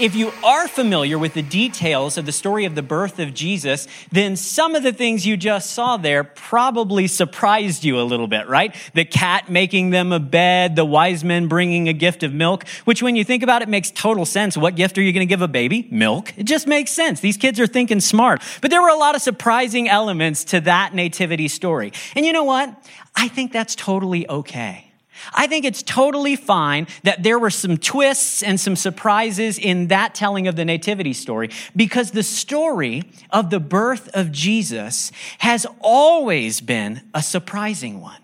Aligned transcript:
if 0.00 0.14
you 0.14 0.32
are 0.42 0.66
familiar 0.66 1.18
with 1.18 1.34
the 1.34 1.42
details 1.42 2.16
of 2.16 2.24
the 2.24 2.32
story 2.32 2.64
of 2.64 2.74
the 2.74 2.82
birth 2.82 3.18
of 3.18 3.34
Jesus, 3.34 3.86
then 4.10 4.34
some 4.34 4.74
of 4.74 4.82
the 4.82 4.92
things 4.92 5.26
you 5.26 5.36
just 5.36 5.72
saw 5.72 5.98
there 5.98 6.24
probably 6.24 7.06
surprised 7.06 7.84
you 7.84 8.00
a 8.00 8.02
little 8.02 8.26
bit, 8.26 8.48
right? 8.48 8.74
The 8.94 9.04
cat 9.04 9.50
making 9.50 9.90
them 9.90 10.10
a 10.12 10.18
bed, 10.18 10.74
the 10.74 10.86
wise 10.86 11.22
men 11.22 11.48
bringing 11.48 11.88
a 11.88 11.92
gift 11.92 12.22
of 12.22 12.32
milk, 12.32 12.66
which 12.86 13.02
when 13.02 13.14
you 13.14 13.24
think 13.24 13.42
about 13.42 13.60
it 13.60 13.68
makes 13.68 13.90
total 13.90 14.24
sense. 14.24 14.56
What 14.56 14.74
gift 14.74 14.96
are 14.96 15.02
you 15.02 15.12
going 15.12 15.26
to 15.26 15.30
give 15.30 15.42
a 15.42 15.48
baby? 15.48 15.86
Milk. 15.90 16.32
It 16.38 16.44
just 16.44 16.66
makes 16.66 16.90
sense. 16.90 17.20
These 17.20 17.36
kids 17.36 17.60
are 17.60 17.66
thinking 17.66 18.00
smart. 18.00 18.42
But 18.62 18.70
there 18.70 18.80
were 18.80 18.88
a 18.88 18.96
lot 18.96 19.14
of 19.14 19.20
surprising 19.20 19.86
elements 19.86 20.44
to 20.44 20.60
that 20.62 20.94
nativity 20.94 21.48
story. 21.48 21.92
And 22.16 22.24
you 22.24 22.32
know 22.32 22.44
what? 22.44 22.74
I 23.14 23.28
think 23.28 23.52
that's 23.52 23.74
totally 23.74 24.26
okay. 24.28 24.89
I 25.32 25.46
think 25.46 25.64
it's 25.64 25.82
totally 25.82 26.36
fine 26.36 26.86
that 27.02 27.22
there 27.22 27.38
were 27.38 27.50
some 27.50 27.76
twists 27.76 28.42
and 28.42 28.58
some 28.58 28.76
surprises 28.76 29.58
in 29.58 29.88
that 29.88 30.14
telling 30.14 30.48
of 30.48 30.56
the 30.56 30.64
nativity 30.64 31.12
story 31.12 31.50
because 31.74 32.10
the 32.10 32.22
story 32.22 33.04
of 33.30 33.50
the 33.50 33.60
birth 33.60 34.08
of 34.14 34.32
Jesus 34.32 35.12
has 35.38 35.66
always 35.80 36.60
been 36.60 37.02
a 37.14 37.22
surprising 37.22 38.00
one. 38.00 38.20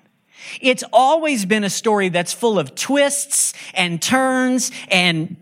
It's 0.60 0.84
always 0.92 1.44
been 1.44 1.64
a 1.64 1.70
story 1.70 2.08
that's 2.08 2.32
full 2.32 2.58
of 2.58 2.74
twists 2.74 3.52
and 3.74 4.00
turns 4.00 4.70
and 4.88 5.36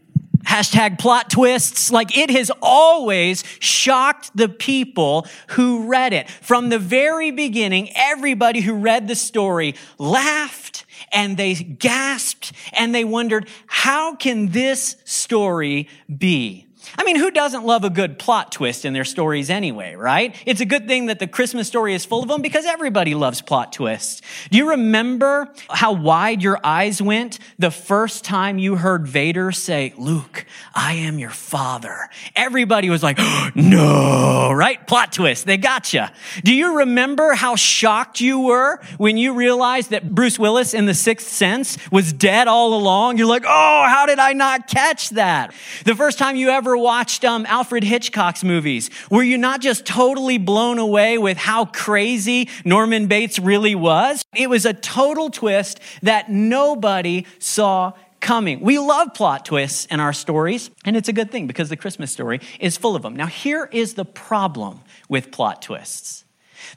hashtag 0.54 1.00
plot 1.00 1.30
twists. 1.30 1.90
Like 1.90 2.16
it 2.16 2.30
has 2.30 2.50
always 2.62 3.42
shocked 3.58 4.30
the 4.36 4.48
people 4.48 5.26
who 5.48 5.88
read 5.88 6.12
it. 6.12 6.30
From 6.30 6.68
the 6.68 6.78
very 6.78 7.32
beginning, 7.32 7.90
everybody 7.96 8.60
who 8.60 8.74
read 8.74 9.08
the 9.08 9.16
story 9.16 9.74
laughed 9.98 10.86
and 11.10 11.36
they 11.36 11.54
gasped 11.54 12.52
and 12.72 12.94
they 12.94 13.04
wondered, 13.04 13.48
how 13.66 14.14
can 14.14 14.50
this 14.50 14.96
story 15.04 15.88
be? 16.16 16.66
I 16.96 17.04
mean, 17.04 17.16
who 17.16 17.30
doesn't 17.30 17.64
love 17.64 17.84
a 17.84 17.90
good 17.90 18.18
plot 18.18 18.52
twist 18.52 18.84
in 18.84 18.92
their 18.92 19.04
stories 19.04 19.50
anyway, 19.50 19.94
right? 19.94 20.34
It's 20.46 20.60
a 20.60 20.64
good 20.64 20.86
thing 20.86 21.06
that 21.06 21.18
the 21.18 21.26
Christmas 21.26 21.66
story 21.66 21.94
is 21.94 22.04
full 22.04 22.22
of 22.22 22.28
them 22.28 22.42
because 22.42 22.66
everybody 22.66 23.14
loves 23.14 23.40
plot 23.40 23.72
twists. 23.72 24.22
Do 24.50 24.58
you 24.58 24.70
remember 24.70 25.52
how 25.70 25.92
wide 25.92 26.42
your 26.42 26.60
eyes 26.62 27.00
went 27.00 27.38
the 27.58 27.70
first 27.70 28.24
time 28.24 28.58
you 28.58 28.76
heard 28.76 29.06
Vader 29.06 29.52
say, 29.52 29.94
Luke, 29.96 30.44
I 30.74 30.94
am 30.94 31.18
your 31.18 31.30
father? 31.30 32.08
Everybody 32.36 32.90
was 32.90 33.02
like, 33.02 33.18
no, 33.54 34.52
right? 34.52 34.86
Plot 34.86 35.12
twist. 35.12 35.46
They 35.46 35.56
gotcha. 35.56 36.12
Do 36.42 36.54
you 36.54 36.78
remember 36.78 37.34
how 37.34 37.56
shocked 37.56 38.20
you 38.20 38.40
were 38.40 38.80
when 38.98 39.16
you 39.16 39.34
realized 39.34 39.90
that 39.90 40.14
Bruce 40.14 40.38
Willis 40.38 40.74
in 40.74 40.86
The 40.86 40.94
Sixth 40.94 41.28
Sense 41.28 41.78
was 41.90 42.12
dead 42.12 42.48
all 42.48 42.74
along? 42.74 43.18
You're 43.18 43.26
like, 43.26 43.44
oh, 43.46 43.84
how 43.88 44.06
did 44.06 44.18
I 44.18 44.32
not 44.32 44.68
catch 44.68 45.10
that? 45.10 45.54
The 45.84 45.94
first 45.94 46.18
time 46.18 46.36
you 46.36 46.50
ever 46.50 46.73
watched 46.76 47.24
um, 47.24 47.46
Alfred 47.46 47.84
Hitchcock's 47.84 48.44
movies? 48.44 48.90
Were 49.10 49.22
you 49.22 49.38
not 49.38 49.60
just 49.60 49.86
totally 49.86 50.38
blown 50.38 50.78
away 50.78 51.18
with 51.18 51.36
how 51.36 51.64
crazy 51.66 52.48
Norman 52.64 53.06
Bates 53.06 53.38
really 53.38 53.74
was? 53.74 54.24
It 54.34 54.50
was 54.50 54.66
a 54.66 54.72
total 54.72 55.30
twist 55.30 55.80
that 56.02 56.30
nobody 56.30 57.26
saw 57.38 57.92
coming. 58.20 58.60
We 58.60 58.78
love 58.78 59.14
plot 59.14 59.44
twists 59.44 59.86
in 59.86 60.00
our 60.00 60.12
stories, 60.12 60.70
and 60.84 60.96
it's 60.96 61.08
a 61.08 61.12
good 61.12 61.30
thing 61.30 61.46
because 61.46 61.68
the 61.68 61.76
Christmas 61.76 62.10
story 62.10 62.40
is 62.58 62.76
full 62.76 62.96
of 62.96 63.02
them. 63.02 63.14
Now, 63.14 63.26
here 63.26 63.68
is 63.70 63.94
the 63.94 64.04
problem 64.04 64.80
with 65.08 65.30
plot 65.30 65.62
twists. 65.62 66.24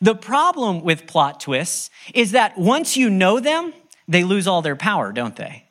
The 0.01 0.15
problem 0.15 0.83
with 0.83 1.07
plot 1.07 1.39
twists 1.39 1.89
is 2.13 2.31
that 2.31 2.57
once 2.57 2.97
you 2.97 3.09
know 3.09 3.39
them, 3.39 3.73
they 4.07 4.23
lose 4.23 4.47
all 4.47 4.61
their 4.61 4.75
power, 4.75 5.11
don't 5.11 5.35
they? 5.35 5.66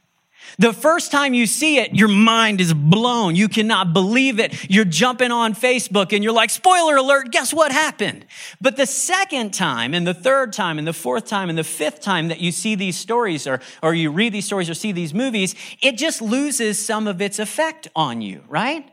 The 0.58 0.72
first 0.72 1.12
time 1.12 1.34
you 1.34 1.46
see 1.46 1.78
it, 1.78 1.94
your 1.94 2.08
mind 2.08 2.60
is 2.60 2.72
blown. 2.72 3.36
You 3.36 3.48
cannot 3.48 3.92
believe 3.92 4.40
it. 4.40 4.70
You're 4.70 4.84
jumping 4.84 5.30
on 5.30 5.54
Facebook 5.54 6.12
and 6.12 6.24
you're 6.24 6.32
like, 6.32 6.50
spoiler 6.50 6.96
alert, 6.96 7.30
guess 7.30 7.52
what 7.52 7.72
happened? 7.72 8.26
But 8.60 8.76
the 8.76 8.86
second 8.86 9.52
time 9.52 9.94
and 9.94 10.06
the 10.06 10.14
third 10.14 10.52
time 10.52 10.78
and 10.78 10.86
the 10.86 10.92
fourth 10.92 11.26
time 11.26 11.48
and 11.48 11.58
the 11.58 11.64
fifth 11.64 12.00
time 12.00 12.28
that 12.28 12.40
you 12.40 12.52
see 12.52 12.74
these 12.74 12.96
stories 12.96 13.46
or, 13.46 13.60
or 13.82 13.94
you 13.94 14.10
read 14.10 14.32
these 14.32 14.46
stories 14.46 14.70
or 14.70 14.74
see 14.74 14.92
these 14.92 15.12
movies, 15.12 15.54
it 15.82 15.96
just 15.96 16.22
loses 16.22 16.84
some 16.84 17.06
of 17.06 17.20
its 17.20 17.38
effect 17.38 17.88
on 17.94 18.22
you, 18.22 18.42
right? 18.48 18.88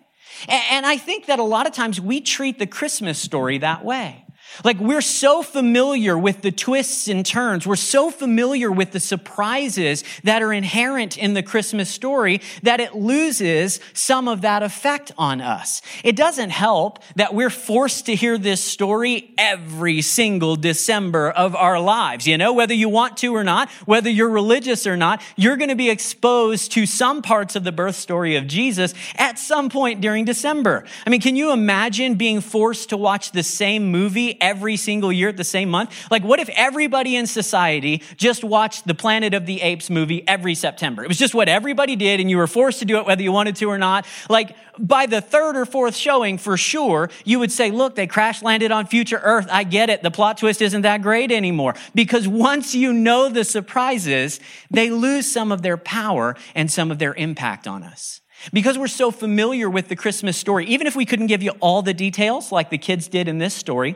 And 0.50 0.86
I 0.86 0.98
think 0.98 1.28
that 1.28 1.40
a 1.40 1.44
lot 1.44 1.68
of 1.68 1.74
times 1.74 2.02
we 2.02 2.20
treat 2.20 2.60
the 2.60 2.68
Christmas 2.68 3.20
story 3.20 3.60
that 3.60 3.86
way. 3.86 4.23
Like 4.64 4.80
we're 4.80 5.02
so 5.02 5.42
familiar 5.42 6.18
with 6.18 6.42
the 6.42 6.52
twists 6.52 7.08
and 7.08 7.26
turns. 7.26 7.66
We're 7.66 7.76
so 7.76 8.12
familiar 8.12 8.72
with 8.72 8.92
the 8.92 9.00
surprises 9.00 10.04
that 10.24 10.42
are 10.42 10.54
inherent 10.54 11.18
in 11.18 11.34
the 11.34 11.44
Christmas 11.44 11.90
story 11.90 12.42
that 12.62 12.80
it 12.80 12.96
loses 12.96 13.80
some 13.94 14.28
of 14.28 14.42
that 14.42 14.64
effect 14.64 15.12
on 15.18 15.42
us. 15.42 15.82
It 16.04 16.16
doesn't 16.16 16.52
help 16.52 17.00
that 17.16 17.34
we're 17.34 17.50
forced 17.50 18.06
to 18.08 18.16
hear 18.16 18.38
this 18.38 18.64
story 18.64 19.34
every 19.38 20.02
single 20.02 20.56
December 20.56 21.30
of 21.32 21.56
our 21.56 21.80
lives. 21.80 22.28
You 22.28 22.38
know, 22.38 22.54
whether 22.54 22.74
you 22.74 22.90
want 22.90 23.18
to 23.18 23.36
or 23.36 23.44
not, 23.44 23.70
whether 23.86 24.10
you're 24.10 24.30
religious 24.30 24.86
or 24.86 24.98
not, 24.98 25.22
you're 25.36 25.58
going 25.58 25.70
to 25.70 25.76
be 25.76 25.90
exposed 25.90 26.72
to 26.74 26.86
some 26.86 27.22
parts 27.22 27.56
of 27.56 27.64
the 27.64 27.72
birth 27.72 27.96
story 27.96 28.36
of 28.36 28.48
Jesus 28.48 28.94
at 29.16 29.40
some 29.40 29.70
point 29.70 30.02
during 30.02 30.26
December. 30.26 30.86
I 31.06 31.10
mean, 31.10 31.22
can 31.22 31.36
you 31.36 31.52
imagine 31.52 32.16
being 32.16 32.42
forced 32.42 32.90
to 32.90 32.98
watch 32.98 33.32
the 33.32 33.44
same 33.44 33.92
movie 33.92 34.42
every 34.44 34.78
single 34.78 35.12
year 35.12 35.30
at 35.30 35.38
the 35.38 35.44
same 35.44 35.70
month? 35.70 36.12
Like, 36.12 36.24
what 36.24 36.40
if 36.40 36.50
everybody 36.50 37.16
in 37.16 37.26
society 37.26 38.04
just 38.18 38.44
watched 38.44 38.86
the 38.86 38.94
Planet 38.94 39.34
of 39.34 39.48
the 39.48 39.62
Apes 39.62 39.90
movie 39.90 40.28
every 40.28 40.54
September? 40.54 41.04
It 41.04 41.08
was 41.08 41.18
just 41.18 41.34
what 41.34 41.50
everybody 41.50 41.96
did, 41.96 42.20
and 42.20 42.30
you 42.30 42.38
were 42.38 42.46
forced 42.48 42.80
to 42.80 42.86
do 42.86 42.98
it 42.98 43.06
whether 43.08 43.24
you 43.24 43.32
wanted 43.32 43.56
to 43.56 43.66
or 43.66 43.78
not. 43.78 44.06
Like, 44.30 44.56
by 44.78 45.06
the 45.06 45.22
third 45.22 45.56
or 45.56 45.66
fourth 45.66 45.96
showing, 45.96 46.38
for 46.38 46.58
sure, 46.58 47.10
you 47.24 47.40
would 47.40 47.52
say, 47.52 47.72
look, 47.72 47.96
they 47.96 48.06
crash 48.08 48.42
landed 48.44 48.72
on 48.72 48.86
future 48.86 49.22
Earth. 49.24 49.48
I 49.50 49.64
get 49.64 49.90
it. 49.90 50.04
The 50.04 50.12
plot 50.12 50.38
twist 50.38 50.62
isn't 50.62 50.82
that 50.82 51.02
great 51.02 51.32
anymore. 51.32 51.76
Because 51.96 52.28
once 52.28 52.76
you 52.76 52.92
know 52.92 53.30
the 53.30 53.44
surprises, 53.44 54.40
they 54.70 54.90
lose 54.90 55.32
some 55.32 55.52
of 55.52 55.62
their 55.62 55.78
power 55.78 56.36
and 56.54 56.70
some 56.70 56.92
of 56.92 57.00
their 57.00 57.14
impact 57.14 57.68
on 57.68 57.84
us. 57.84 58.22
Because 58.52 58.78
we're 58.78 58.88
so 58.88 59.10
familiar 59.12 59.70
with 59.70 59.88
the 59.88 59.96
Christmas 59.96 60.36
story, 60.36 60.66
even 60.66 60.86
if 60.86 60.96
we 60.96 61.06
couldn't 61.06 61.28
give 61.28 61.42
you 61.42 61.52
all 61.62 61.82
the 61.82 61.94
details 61.94 62.52
like 62.52 62.70
the 62.70 62.78
kids 62.78 63.08
did 63.08 63.28
in 63.28 63.38
this 63.38 63.54
story, 63.54 63.96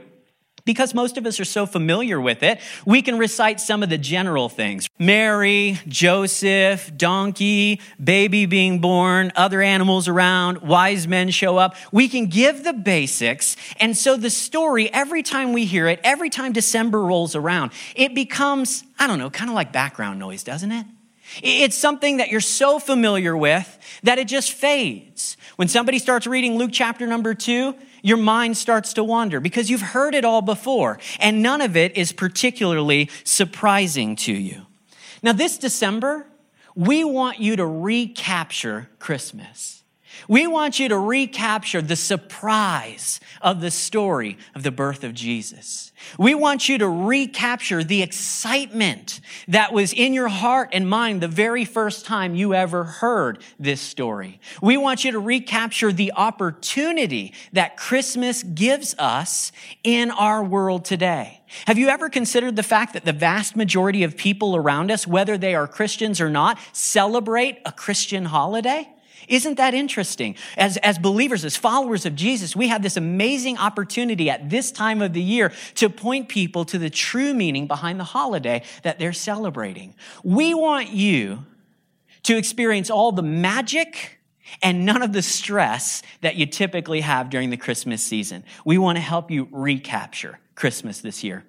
because 0.68 0.94
most 0.94 1.18
of 1.18 1.26
us 1.26 1.40
are 1.40 1.46
so 1.46 1.66
familiar 1.66 2.22
with 2.22 2.44
it, 2.44 2.60
we 2.86 3.02
can 3.02 3.18
recite 3.18 3.60
some 3.60 3.82
of 3.82 3.90
the 3.90 3.98
general 3.98 4.50
things. 4.50 4.88
Mary, 5.00 5.80
Joseph, 5.88 6.96
donkey, 6.96 7.80
baby 8.04 8.46
being 8.46 8.80
born, 8.80 9.32
other 9.36 9.62
animals 9.62 10.08
around, 10.08 10.60
wise 10.60 11.08
men 11.08 11.32
show 11.32 11.58
up. 11.58 11.76
We 11.92 12.10
can 12.10 12.28
give 12.28 12.66
the 12.66 12.74
basics. 12.74 13.56
And 13.80 13.98
so 13.98 14.18
the 14.18 14.30
story, 14.30 14.94
every 14.94 15.24
time 15.24 15.54
we 15.54 15.66
hear 15.66 15.88
it, 15.88 16.02
every 16.04 16.30
time 16.30 16.52
December 16.52 17.02
rolls 17.02 17.34
around, 17.34 17.72
it 17.96 18.14
becomes, 18.14 18.84
I 19.00 19.08
don't 19.08 19.18
know, 19.18 19.30
kind 19.30 19.50
of 19.50 19.56
like 19.56 19.72
background 19.72 20.20
noise, 20.20 20.44
doesn't 20.44 20.72
it? 20.72 20.86
It's 21.42 21.78
something 21.78 22.18
that 22.18 22.30
you're 22.30 22.42
so 22.42 22.78
familiar 22.78 23.36
with 23.36 23.80
that 24.04 24.18
it 24.20 24.28
just 24.28 24.52
fades. 24.52 25.38
When 25.56 25.68
somebody 25.68 26.00
starts 26.00 26.28
reading 26.28 26.58
Luke 26.58 26.72
chapter 26.74 27.08
number 27.08 27.34
two, 27.34 27.76
your 28.02 28.18
mind 28.18 28.58
starts 28.58 28.94
to 28.94 29.04
wander 29.04 29.40
because 29.40 29.70
you've 29.70 29.82
heard 29.82 30.16
it 30.16 30.26
all 30.26 30.42
before, 30.42 31.00
and 31.20 31.42
none 31.42 31.62
of 31.62 31.76
it 31.76 31.98
is 31.98 32.12
particularly 32.12 33.10
surprising 33.24 34.16
to 34.18 34.34
you. 34.34 34.66
Now, 35.24 35.34
this 35.34 35.58
December, 35.58 36.28
we 36.76 37.04
want 37.04 37.40
you 37.40 37.56
to 37.56 37.66
recapture 37.66 38.90
Christmas. 39.00 39.77
We 40.28 40.48
want 40.48 40.80
you 40.80 40.90
to 40.90 40.98
recapture 40.98 41.82
the 41.82 41.96
surprise 41.96 43.20
of 43.42 43.62
the 43.62 43.72
story 43.72 44.38
of 44.56 44.64
the 44.64 44.72
birth 44.72 45.04
of 45.04 45.14
Jesus. 45.14 45.92
We 46.18 46.36
want 46.36 46.70
you 46.70 46.78
to 46.78 46.88
recapture 46.88 47.84
the 47.84 48.02
excitement 48.02 49.20
that 49.48 49.74
was 49.74 49.94
in 49.94 50.14
your 50.14 50.28
heart 50.28 50.70
and 50.74 50.88
mind 50.88 51.22
the 51.22 51.28
very 51.28 51.66
first 51.66 52.06
time 52.06 52.36
you 52.36 52.54
ever 52.54 52.84
heard 52.84 53.42
this 53.60 53.82
story. 53.82 54.40
We 54.62 54.78
want 54.78 55.04
you 55.04 55.12
to 55.12 55.20
recapture 55.20 55.92
the 55.92 56.14
opportunity 56.14 57.34
that 57.54 57.78
Christmas 57.78 58.44
gives 58.44 58.96
us 59.00 59.52
in 59.84 60.12
our 60.12 60.44
world 60.44 60.86
today. 60.86 61.42
Have 61.66 61.78
you 61.78 61.88
ever 61.88 62.10
considered 62.10 62.56
the 62.56 62.64
fact 62.64 62.94
that 62.94 63.06
the 63.06 63.14
vast 63.14 63.56
majority 63.56 64.04
of 64.04 64.18
people 64.18 64.56
around 64.56 64.92
us, 64.92 65.08
whether 65.08 65.38
they 65.38 65.56
are 65.56 65.68
Christians 65.68 66.20
or 66.20 66.30
not, 66.30 66.60
celebrate 66.74 67.60
a 67.66 67.72
Christian 67.72 68.26
holiday? 68.26 68.90
Isn't 69.28 69.56
that 69.56 69.74
interesting? 69.74 70.36
As, 70.56 70.78
as 70.78 70.98
believers, 70.98 71.44
as 71.44 71.58
followers 71.58 72.06
of 72.06 72.16
Jesus, 72.16 72.56
we 72.56 72.70
have 72.70 72.82
this 72.82 72.98
amazing 72.98 73.58
opportunity 73.58 74.30
at 74.30 74.50
this 74.50 74.72
time 74.72 75.02
of 75.02 75.14
the 75.14 75.22
year 75.22 75.52
to 75.76 75.90
point 75.90 76.30
people 76.30 76.64
to 76.66 76.78
the 76.78 76.90
true 76.90 77.34
meaning 77.34 77.68
behind 77.68 78.00
the 78.00 78.06
holiday 78.06 78.64
that 78.84 79.00
they're 79.00 79.14
celebrating. 79.14 79.96
We 80.24 80.54
want 80.54 80.90
you 80.90 81.46
to 82.24 82.38
experience 82.38 82.90
all 82.90 83.12
the 83.12 83.24
magic 83.24 84.20
and 84.62 84.86
none 84.86 85.02
of 85.02 85.12
the 85.12 85.22
stress 85.22 86.02
that 86.22 86.36
you 86.36 86.46
typically 86.46 87.02
have 87.02 87.30
during 87.30 87.50
the 87.50 87.58
Christmas 87.58 88.02
season. 88.02 88.44
We 88.66 88.78
want 88.78 88.98
to 88.98 89.02
help 89.02 89.30
you 89.30 89.50
recapture 89.52 90.40
Christmas 90.56 91.02
this 91.02 91.24
year. 91.24 91.44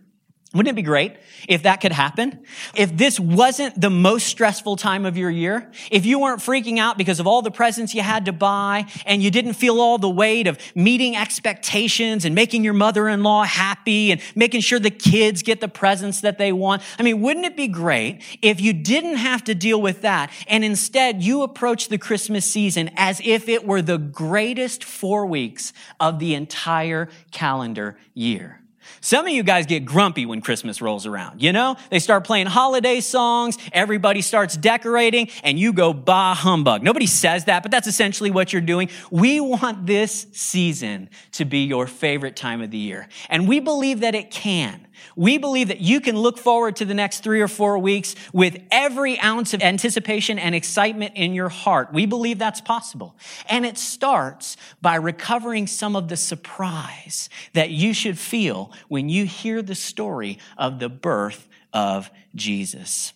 Wouldn't 0.55 0.73
it 0.73 0.77
be 0.77 0.83
great 0.83 1.15
if 1.47 1.65
that 1.65 1.83
could 1.83 1.93
happen? 1.93 2.41
If 2.75 2.97
this 2.97 3.21
wasn't 3.21 3.79
the 3.79 3.91
most 3.91 4.29
stressful 4.29 4.77
time 4.77 5.05
of 5.05 5.15
your 5.19 5.29
year? 5.29 5.71
If 5.91 6.07
you 6.07 6.19
weren't 6.19 6.41
freaking 6.41 6.79
out 6.79 6.97
because 6.97 7.21
of 7.21 7.27
all 7.27 7.43
the 7.43 7.51
presents 7.51 7.95
you 7.95 8.01
had 8.01 8.25
to 8.25 8.33
buy 8.33 8.87
and 9.05 9.23
you 9.23 9.31
didn't 9.31 9.53
feel 9.55 9.79
all 9.79 9.99
the 9.99 10.09
weight 10.09 10.47
of 10.47 10.59
meeting 10.75 11.17
expectations 11.17 12.25
and 12.25 12.35
making 12.35 12.65
your 12.65 12.73
mother-in-law 12.73 13.45
happy 13.45 14.11
and 14.11 14.23
making 14.35 14.63
sure 14.63 14.79
the 14.79 14.91
kids 14.91 15.43
get 15.43 15.61
the 15.61 15.69
presents 15.69 16.23
that 16.23 16.39
they 16.39 16.51
want? 16.51 16.81
I 16.99 17.03
mean, 17.03 17.21
wouldn't 17.21 17.45
it 17.45 17.55
be 17.55 17.69
great 17.69 18.23
if 18.41 18.59
you 18.59 18.73
didn't 18.73 19.17
have 19.17 19.45
to 19.45 19.55
deal 19.55 19.83
with 19.83 20.01
that 20.01 20.33
and 20.47 20.65
instead 20.65 21.23
you 21.23 21.43
approach 21.43 21.89
the 21.89 21.99
Christmas 21.99 22.51
season 22.51 22.91
as 22.97 23.21
if 23.23 23.51
it 23.51 23.67
were 23.67 23.83
the 23.83 23.99
greatest 23.99 24.83
four 24.83 25.27
weeks 25.27 25.75
of 26.01 26.19
the 26.19 26.35
entire 26.35 27.11
calendar 27.33 27.99
year? 28.15 28.58
Some 29.01 29.27
of 29.27 29.33
you 29.33 29.43
guys 29.43 29.67
get 29.67 29.85
grumpy 29.85 30.27
when 30.27 30.41
Christmas 30.41 30.83
rolls 30.83 31.07
around. 31.07 31.43
You 31.43 31.53
know, 31.53 31.77
they 31.91 31.99
start 31.99 32.25
playing 32.25 32.47
holiday 32.47 33.01
songs, 33.01 33.57
everybody 33.73 34.23
starts 34.23 34.57
decorating, 34.57 35.29
and 35.43 35.59
you 35.59 35.73
go 35.73 35.93
bah 35.93 36.35
humbug. 36.35 36.83
Nobody 36.83 37.07
says 37.07 37.45
that, 37.47 37.63
but 37.63 37.71
that's 37.71 37.87
essentially 37.87 38.31
what 38.31 38.53
you're 38.53 38.63
doing. 38.63 38.91
We 39.11 39.41
want 39.41 39.87
this 39.87 40.27
season 40.33 41.11
to 41.33 41.45
be 41.45 41.65
your 41.65 41.87
favorite 41.87 42.37
time 42.37 42.63
of 42.63 42.71
the 42.71 42.79
year. 42.79 43.09
And 43.29 43.49
we 43.49 43.61
believe 43.61 44.01
that 44.01 44.15
it 44.15 44.31
can. 44.31 44.88
We 45.17 45.39
believe 45.39 45.69
that 45.69 45.81
you 45.81 46.01
can 46.01 46.17
look 46.17 46.39
forward 46.39 46.77
to 46.77 46.85
the 46.85 46.95
next 46.95 47.23
three 47.23 47.41
or 47.41 47.49
four 47.49 47.79
weeks 47.79 48.15
with 48.33 48.61
every 48.71 49.19
ounce 49.21 49.55
of 49.55 49.63
anticipation 49.63 50.39
and 50.39 50.55
excitement 50.55 51.13
in 51.15 51.35
your 51.35 51.49
heart. 51.49 51.93
We 51.93 52.07
believe 52.07 52.39
that's 52.39 52.61
possible. 52.61 53.17
And 53.49 53.67
it 53.67 53.79
starts 53.79 54.57
by 54.81 54.97
recovering 54.97 55.67
some 55.67 55.97
of 55.97 56.09
the 56.09 56.17
surprise 56.17 57.29
that 57.53 57.71
you 57.71 57.93
should 57.93 58.19
feel 58.19 58.73
when 58.89 59.09
you 59.09 59.27
hear 59.27 59.63
the 59.63 59.75
story 59.75 60.39
of 60.57 60.79
the 60.79 60.89
birth 60.89 61.49
of 61.73 62.11
Jesus. 62.35 63.13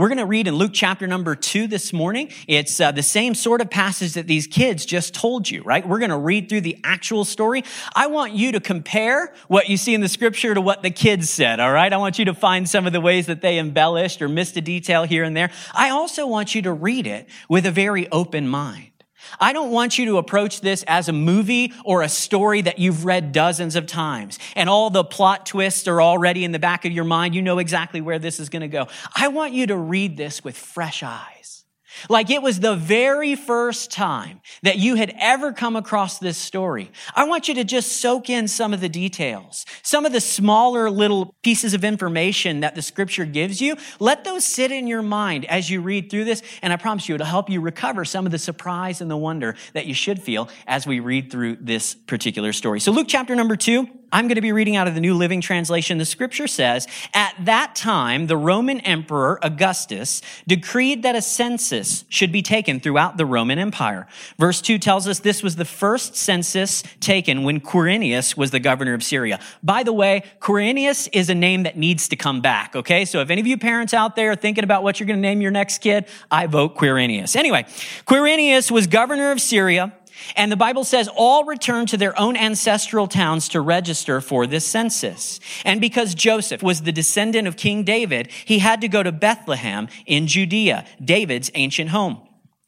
We're 0.00 0.08
going 0.08 0.16
to 0.16 0.24
read 0.24 0.48
in 0.48 0.54
Luke 0.54 0.70
chapter 0.72 1.06
number 1.06 1.36
two 1.36 1.66
this 1.66 1.92
morning. 1.92 2.30
It's 2.48 2.80
uh, 2.80 2.90
the 2.90 3.02
same 3.02 3.34
sort 3.34 3.60
of 3.60 3.68
passage 3.68 4.14
that 4.14 4.26
these 4.26 4.46
kids 4.46 4.86
just 4.86 5.12
told 5.12 5.50
you, 5.50 5.60
right? 5.62 5.86
We're 5.86 5.98
going 5.98 6.08
to 6.08 6.16
read 6.16 6.48
through 6.48 6.62
the 6.62 6.78
actual 6.82 7.26
story. 7.26 7.64
I 7.94 8.06
want 8.06 8.32
you 8.32 8.52
to 8.52 8.60
compare 8.60 9.34
what 9.48 9.68
you 9.68 9.76
see 9.76 9.92
in 9.92 10.00
the 10.00 10.08
scripture 10.08 10.54
to 10.54 10.60
what 10.62 10.82
the 10.82 10.90
kids 10.90 11.28
said, 11.28 11.60
all 11.60 11.70
right? 11.70 11.92
I 11.92 11.98
want 11.98 12.18
you 12.18 12.24
to 12.24 12.32
find 12.32 12.66
some 12.66 12.86
of 12.86 12.94
the 12.94 13.00
ways 13.02 13.26
that 13.26 13.42
they 13.42 13.58
embellished 13.58 14.22
or 14.22 14.28
missed 14.30 14.56
a 14.56 14.62
detail 14.62 15.04
here 15.04 15.22
and 15.22 15.36
there. 15.36 15.50
I 15.74 15.90
also 15.90 16.26
want 16.26 16.54
you 16.54 16.62
to 16.62 16.72
read 16.72 17.06
it 17.06 17.28
with 17.50 17.66
a 17.66 17.70
very 17.70 18.10
open 18.10 18.48
mind. 18.48 18.89
I 19.38 19.52
don't 19.52 19.70
want 19.70 19.98
you 19.98 20.06
to 20.06 20.18
approach 20.18 20.60
this 20.60 20.82
as 20.86 21.08
a 21.08 21.12
movie 21.12 21.72
or 21.84 22.02
a 22.02 22.08
story 22.08 22.62
that 22.62 22.78
you've 22.78 23.04
read 23.04 23.32
dozens 23.32 23.76
of 23.76 23.86
times 23.86 24.38
and 24.56 24.68
all 24.68 24.90
the 24.90 25.04
plot 25.04 25.46
twists 25.46 25.86
are 25.88 26.00
already 26.00 26.44
in 26.44 26.52
the 26.52 26.58
back 26.58 26.84
of 26.84 26.92
your 26.92 27.04
mind. 27.04 27.34
You 27.34 27.42
know 27.42 27.58
exactly 27.58 28.00
where 28.00 28.18
this 28.18 28.40
is 28.40 28.48
going 28.48 28.62
to 28.62 28.68
go. 28.68 28.88
I 29.14 29.28
want 29.28 29.52
you 29.52 29.66
to 29.68 29.76
read 29.76 30.16
this 30.16 30.42
with 30.42 30.56
fresh 30.56 31.02
eyes. 31.02 31.59
Like 32.08 32.30
it 32.30 32.42
was 32.42 32.60
the 32.60 32.76
very 32.76 33.34
first 33.34 33.90
time 33.90 34.40
that 34.62 34.78
you 34.78 34.94
had 34.94 35.14
ever 35.18 35.52
come 35.52 35.76
across 35.76 36.18
this 36.18 36.38
story. 36.38 36.90
I 37.14 37.24
want 37.24 37.48
you 37.48 37.54
to 37.54 37.64
just 37.64 38.00
soak 38.00 38.30
in 38.30 38.48
some 38.48 38.72
of 38.72 38.80
the 38.80 38.88
details, 38.88 39.66
some 39.82 40.06
of 40.06 40.12
the 40.12 40.20
smaller 40.20 40.90
little 40.90 41.34
pieces 41.42 41.74
of 41.74 41.84
information 41.84 42.60
that 42.60 42.74
the 42.74 42.82
scripture 42.82 43.24
gives 43.24 43.60
you. 43.60 43.76
Let 43.98 44.24
those 44.24 44.44
sit 44.44 44.72
in 44.72 44.86
your 44.86 45.02
mind 45.02 45.44
as 45.46 45.70
you 45.70 45.80
read 45.80 46.10
through 46.10 46.24
this. 46.24 46.42
And 46.62 46.72
I 46.72 46.76
promise 46.76 47.08
you, 47.08 47.14
it'll 47.14 47.26
help 47.26 47.50
you 47.50 47.60
recover 47.60 48.04
some 48.04 48.26
of 48.26 48.32
the 48.32 48.38
surprise 48.38 49.00
and 49.00 49.10
the 49.10 49.16
wonder 49.16 49.56
that 49.72 49.86
you 49.86 49.94
should 49.94 50.22
feel 50.22 50.48
as 50.66 50.86
we 50.86 51.00
read 51.00 51.30
through 51.30 51.56
this 51.60 51.94
particular 51.94 52.52
story. 52.52 52.80
So 52.80 52.92
Luke 52.92 53.08
chapter 53.08 53.34
number 53.34 53.56
two. 53.56 53.88
I'm 54.12 54.26
going 54.26 54.36
to 54.36 54.40
be 54.40 54.52
reading 54.52 54.76
out 54.76 54.88
of 54.88 54.94
the 54.94 55.00
New 55.00 55.14
Living 55.14 55.40
Translation. 55.40 55.98
The 55.98 56.04
scripture 56.04 56.46
says, 56.46 56.86
At 57.14 57.34
that 57.40 57.76
time, 57.76 58.26
the 58.26 58.36
Roman 58.36 58.80
Emperor 58.80 59.38
Augustus 59.42 60.20
decreed 60.46 61.02
that 61.02 61.14
a 61.14 61.22
census 61.22 62.04
should 62.08 62.32
be 62.32 62.42
taken 62.42 62.80
throughout 62.80 63.16
the 63.16 63.26
Roman 63.26 63.58
Empire. 63.58 64.06
Verse 64.38 64.60
2 64.60 64.78
tells 64.78 65.06
us 65.06 65.20
this 65.20 65.42
was 65.42 65.56
the 65.56 65.64
first 65.64 66.16
census 66.16 66.82
taken 67.00 67.44
when 67.44 67.60
Quirinius 67.60 68.36
was 68.36 68.50
the 68.50 68.60
governor 68.60 68.94
of 68.94 69.02
Syria. 69.02 69.38
By 69.62 69.82
the 69.82 69.92
way, 69.92 70.24
Quirinius 70.40 71.08
is 71.12 71.30
a 71.30 71.34
name 71.34 71.62
that 71.62 71.76
needs 71.76 72.08
to 72.08 72.16
come 72.16 72.40
back, 72.40 72.74
okay? 72.74 73.04
So 73.04 73.20
if 73.20 73.30
any 73.30 73.40
of 73.40 73.46
you 73.46 73.58
parents 73.58 73.94
out 73.94 74.16
there 74.16 74.32
are 74.32 74.36
thinking 74.36 74.64
about 74.64 74.82
what 74.82 74.98
you're 74.98 75.06
going 75.06 75.18
to 75.18 75.22
name 75.22 75.40
your 75.40 75.50
next 75.50 75.78
kid, 75.78 76.06
I 76.30 76.46
vote 76.46 76.76
Quirinius. 76.76 77.36
Anyway, 77.36 77.64
Quirinius 78.06 78.70
was 78.70 78.86
governor 78.86 79.30
of 79.30 79.40
Syria. 79.40 79.92
And 80.36 80.50
the 80.50 80.56
Bible 80.56 80.84
says 80.84 81.08
all 81.14 81.44
returned 81.44 81.88
to 81.90 81.96
their 81.96 82.18
own 82.18 82.36
ancestral 82.36 83.06
towns 83.06 83.48
to 83.50 83.60
register 83.60 84.20
for 84.20 84.46
this 84.46 84.66
census. 84.66 85.40
And 85.64 85.80
because 85.80 86.14
Joseph 86.14 86.62
was 86.62 86.82
the 86.82 86.92
descendant 86.92 87.48
of 87.48 87.56
King 87.56 87.84
David, 87.84 88.30
he 88.44 88.58
had 88.58 88.80
to 88.80 88.88
go 88.88 89.02
to 89.02 89.12
Bethlehem 89.12 89.88
in 90.06 90.26
Judea, 90.26 90.86
David's 91.02 91.50
ancient 91.54 91.90
home. 91.90 92.20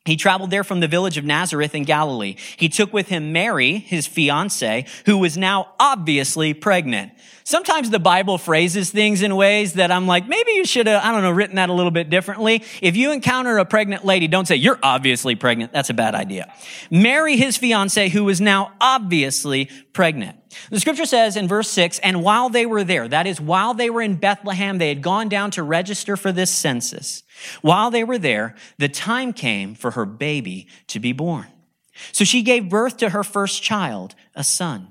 He 0.04 0.16
traveled 0.16 0.50
there 0.50 0.64
from 0.64 0.81
the 0.81 0.88
village 0.88 1.16
of 1.16 1.25
Nazareth 1.25 1.76
in 1.76 1.84
Galilee. 1.84 2.37
He 2.56 2.69
took 2.69 2.93
with 2.93 3.08
him 3.08 3.32
Mary, 3.32 3.78
his 3.78 4.06
fiancee, 4.06 4.84
who 5.06 5.19
was 5.19 5.38
now 5.38 5.75
obviously 5.78 6.54
pregnant. 6.54 7.12
Sometimes 7.44 7.90
the 7.90 8.00
Bible 8.00 8.38
phrases 8.38 8.90
things 8.90 9.22
in 9.22 9.34
ways 9.37 9.75
that 9.75 9.90
I'm 9.93 10.06
like, 10.06 10.26
maybe 10.28 10.52
you 10.52 10.64
should 10.64 10.87
have, 10.87 11.04
I 11.04 11.12
don't 11.12 11.22
know, 11.22 11.31
written 11.31 11.56
that 11.56 11.70
a 11.70 11.72
little 11.72 11.90
bit 11.90 12.10
differently. 12.10 12.64
If 12.81 12.96
you 12.96 13.12
encounter 13.12 13.58
a 13.58 13.64
pregnant 13.64 14.04
lady, 14.04 14.28
don't 14.28 14.46
say, 14.46 14.56
you're 14.56 14.78
obviously 14.82 15.34
pregnant. 15.34 15.72
That's 15.72 15.90
a 15.90 15.94
bad 15.94 16.14
idea. 16.14 16.52
Mary, 16.90 17.37
his 17.37 17.56
fiancee, 17.56 18.08
who 18.08 18.25
was 18.25 18.40
now 18.40 18.72
obviously 18.81 19.69
pregnant. 19.93 20.37
The 20.70 20.81
scripture 20.81 21.06
says 21.06 21.37
in 21.37 21.49
verse 21.49 21.69
six, 21.69 21.99
and 22.00 22.22
while 22.22 22.49
they 22.49 22.66
were 22.66 22.84
there, 22.84 23.08
that 23.08 23.26
is, 23.26 23.40
while 23.40 23.75
they 23.75 23.90
were 23.90 24.02
in 24.02 24.16
Bethlehem, 24.16 24.78
they 24.78 24.88
had 24.88 25.02
gone 25.02 25.28
down 25.28 25.50
to 25.52 25.62
register 25.62 26.16
for 26.16 26.31
this 26.31 26.50
census. 26.50 27.22
While 27.60 27.90
they 27.90 28.04
were 28.04 28.18
there, 28.18 28.54
the 28.78 28.88
time 28.88 29.32
came 29.32 29.74
for 29.74 29.92
her 29.92 30.04
baby 30.04 30.66
to 30.88 31.00
be 31.00 31.12
born. 31.12 31.46
So 32.12 32.24
she 32.24 32.42
gave 32.42 32.68
birth 32.68 32.96
to 32.98 33.10
her 33.10 33.24
first 33.24 33.62
child, 33.62 34.14
a 34.34 34.44
son. 34.44 34.88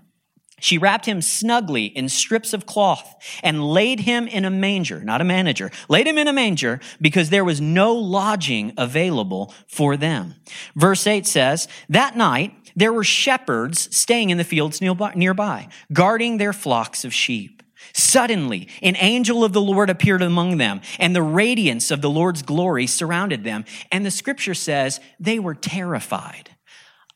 She 0.61 0.77
wrapped 0.77 1.07
him 1.07 1.23
snugly 1.23 1.85
in 1.85 2.07
strips 2.07 2.53
of 2.53 2.67
cloth 2.67 3.15
and 3.41 3.67
laid 3.67 4.01
him 4.01 4.27
in 4.27 4.45
a 4.45 4.51
manger, 4.51 5.03
not 5.03 5.19
a 5.19 5.23
manager, 5.23 5.71
laid 5.89 6.05
him 6.05 6.19
in 6.19 6.27
a 6.27 6.33
manger 6.33 6.79
because 7.01 7.31
there 7.31 7.43
was 7.43 7.59
no 7.59 7.93
lodging 7.93 8.71
available 8.77 9.53
for 9.65 9.97
them. 9.97 10.35
Verse 10.75 11.07
8 11.07 11.25
says, 11.25 11.67
That 11.89 12.15
night 12.15 12.53
there 12.75 12.93
were 12.93 13.03
shepherds 13.03 13.93
staying 13.95 14.29
in 14.29 14.37
the 14.37 14.43
fields 14.43 14.81
nearby, 14.81 15.67
guarding 15.91 16.37
their 16.37 16.53
flocks 16.53 17.03
of 17.03 17.13
sheep. 17.13 17.60
Suddenly, 17.93 18.67
an 18.81 18.95
angel 18.97 19.43
of 19.43 19.53
the 19.53 19.61
Lord 19.61 19.89
appeared 19.89 20.21
among 20.21 20.57
them, 20.57 20.81
and 20.99 21.15
the 21.15 21.21
radiance 21.21 21.91
of 21.91 22.01
the 22.01 22.09
Lord's 22.09 22.41
glory 22.41 22.87
surrounded 22.87 23.43
them. 23.43 23.65
And 23.91 24.05
the 24.05 24.11
scripture 24.11 24.53
says 24.53 24.99
they 25.19 25.39
were 25.39 25.55
terrified. 25.55 26.49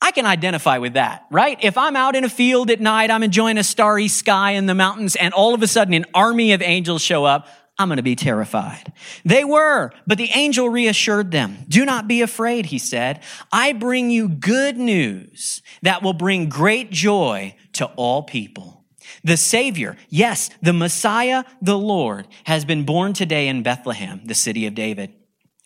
I 0.02 0.12
can 0.12 0.26
identify 0.26 0.78
with 0.78 0.94
that, 0.94 1.26
right? 1.32 1.58
If 1.62 1.78
I'm 1.78 1.96
out 1.96 2.16
in 2.16 2.24
a 2.24 2.30
field 2.30 2.70
at 2.70 2.82
night, 2.82 3.10
I'm 3.10 3.24
enjoying 3.24 3.58
a 3.58 3.64
starry 3.64 4.08
sky 4.08 4.52
in 4.52 4.66
the 4.66 4.76
mountains, 4.76 5.16
and 5.16 5.34
all 5.34 5.54
of 5.54 5.64
a 5.64 5.68
sudden 5.68 5.94
an 5.94 6.06
army 6.14 6.52
of 6.54 6.62
angels 6.62 7.02
show 7.02 7.26
up, 7.26 7.48
I'm 7.78 7.90
going 7.90 7.98
to 7.98 8.04
be 8.04 8.16
terrified. 8.16 8.94
They 9.26 9.44
were, 9.44 9.92
but 10.08 10.18
the 10.18 10.30
angel 10.34 10.70
reassured 10.70 11.32
them. 11.32 11.58
Do 11.68 11.84
not 11.84 12.08
be 12.08 12.22
afraid, 12.22 12.68
he 12.68 12.80
said. 12.80 13.22
I 13.52 13.74
bring 13.74 14.10
you 14.10 14.30
good 14.30 14.78
news 14.78 15.62
that 15.82 16.02
will 16.02 16.14
bring 16.14 16.48
great 16.48 16.92
joy 16.92 17.56
to 17.74 17.88
all 17.98 18.24
people. 18.24 18.85
The 19.24 19.38
Savior, 19.38 19.98
yes, 20.10 20.50
the 20.62 20.74
Messiah, 20.74 21.44
the 21.62 21.78
Lord, 21.78 22.28
has 22.46 22.66
been 22.66 22.84
born 22.84 23.14
today 23.14 23.48
in 23.48 23.64
Bethlehem, 23.64 24.22
the 24.26 24.36
city 24.36 24.66
of 24.66 24.76
David. 24.76 25.14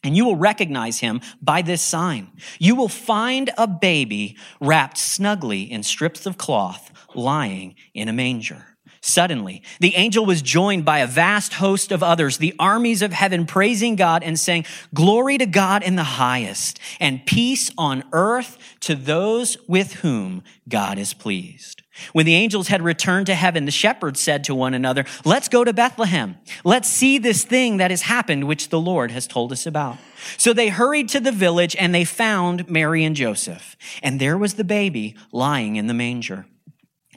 And 0.04 0.16
you 0.16 0.26
will 0.26 0.38
recognize 0.38 1.00
him 1.00 1.20
by 1.42 1.62
this 1.62 1.82
sign. 1.82 2.30
You 2.58 2.76
will 2.76 2.88
find 2.88 3.52
a 3.58 3.68
baby 3.68 4.38
wrapped 4.62 4.98
snugly 4.98 5.64
in 5.70 5.84
strips 5.84 6.26
of 6.26 6.38
cloth 6.38 6.92
lying 7.14 7.76
in 7.94 8.08
a 8.08 8.14
manger. 8.14 8.69
Suddenly, 9.02 9.64
the 9.80 9.96
angel 9.96 10.26
was 10.26 10.42
joined 10.42 10.84
by 10.84 11.00
a 11.00 11.08
vast 11.08 11.54
host 11.56 11.92
of 11.92 12.04
others, 12.04 12.38
the 12.38 12.56
armies 12.60 13.02
of 13.02 13.14
heaven 13.14 13.46
praising 13.46 13.96
God 13.96 14.24
and 14.24 14.40
saying, 14.40 14.66
glory 14.94 15.38
to 15.38 15.46
God 15.46 15.84
in 15.84 15.96
the 15.96 16.04
highest 16.04 16.80
and 17.00 17.26
peace 17.26 17.72
on 17.78 18.04
earth 18.12 18.58
to 18.82 18.96
those 18.96 19.58
with 19.68 19.94
whom 19.96 20.44
God 20.68 20.98
is 20.98 21.14
pleased. 21.14 21.84
When 22.14 22.26
the 22.26 22.36
angels 22.36 22.68
had 22.70 22.82
returned 22.82 23.26
to 23.28 23.36
heaven, 23.36 23.66
the 23.66 23.72
shepherds 23.72 24.20
said 24.20 24.44
to 24.46 24.56
one 24.56 24.74
another, 24.74 25.06
Let's 25.26 25.50
go 25.50 25.64
to 25.64 25.74
Bethlehem. 25.74 26.38
Let's 26.64 26.88
see 26.88 27.18
this 27.18 27.44
thing 27.44 27.78
that 27.78 27.92
has 27.92 28.04
happened, 28.04 28.46
which 28.46 28.70
the 28.70 28.80
Lord 28.80 29.12
has 29.12 29.28
told 29.28 29.52
us 29.52 29.66
about. 29.66 29.98
So 30.38 30.54
they 30.54 30.70
hurried 30.70 31.10
to 31.10 31.20
the 31.20 31.32
village 31.32 31.76
and 31.78 31.94
they 31.94 32.06
found 32.06 32.70
Mary 32.70 33.04
and 33.04 33.16
Joseph. 33.16 33.76
And 34.02 34.20
there 34.20 34.38
was 34.38 34.54
the 34.54 34.64
baby 34.64 35.16
lying 35.32 35.76
in 35.76 35.88
the 35.88 35.94
manger. 35.94 36.46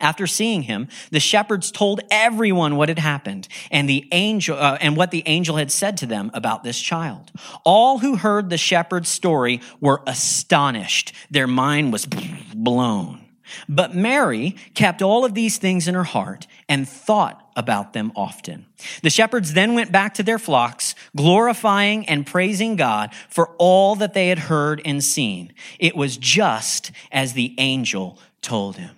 After 0.02 0.26
seeing 0.26 0.62
him, 0.62 0.88
the 1.10 1.20
shepherds 1.20 1.70
told 1.70 2.00
everyone 2.10 2.74
what 2.74 2.88
had 2.88 2.98
happened 2.98 3.46
and 3.70 3.88
the 3.88 4.08
angel 4.10 4.58
uh, 4.58 4.76
and 4.80 4.96
what 4.96 5.12
the 5.12 5.22
angel 5.26 5.56
had 5.56 5.70
said 5.70 5.96
to 5.98 6.06
them 6.06 6.32
about 6.34 6.64
this 6.64 6.80
child. 6.80 7.30
All 7.64 8.00
who 8.00 8.16
heard 8.16 8.50
the 8.50 8.58
shepherd's 8.58 9.08
story 9.08 9.60
were 9.80 10.02
astonished. 10.06 11.12
Their 11.30 11.46
mind 11.46 11.92
was 11.92 12.04
blown. 12.06 13.20
But 13.68 13.94
Mary 13.94 14.56
kept 14.74 15.02
all 15.02 15.24
of 15.24 15.34
these 15.34 15.58
things 15.58 15.86
in 15.86 15.94
her 15.94 16.04
heart 16.04 16.46
and 16.68 16.88
thought 16.88 17.50
about 17.54 17.92
them 17.92 18.10
often. 18.16 18.66
The 19.02 19.10
shepherds 19.10 19.52
then 19.52 19.74
went 19.74 19.92
back 19.92 20.14
to 20.14 20.22
their 20.22 20.38
flocks, 20.38 20.94
glorifying 21.14 22.08
and 22.08 22.26
praising 22.26 22.76
God 22.76 23.14
for 23.28 23.50
all 23.58 23.94
that 23.96 24.14
they 24.14 24.28
had 24.28 24.38
heard 24.38 24.80
and 24.84 25.04
seen. 25.04 25.52
It 25.78 25.94
was 25.94 26.16
just 26.16 26.90
as 27.12 27.34
the 27.34 27.54
angel 27.58 28.18
told 28.40 28.76
him. 28.76 28.96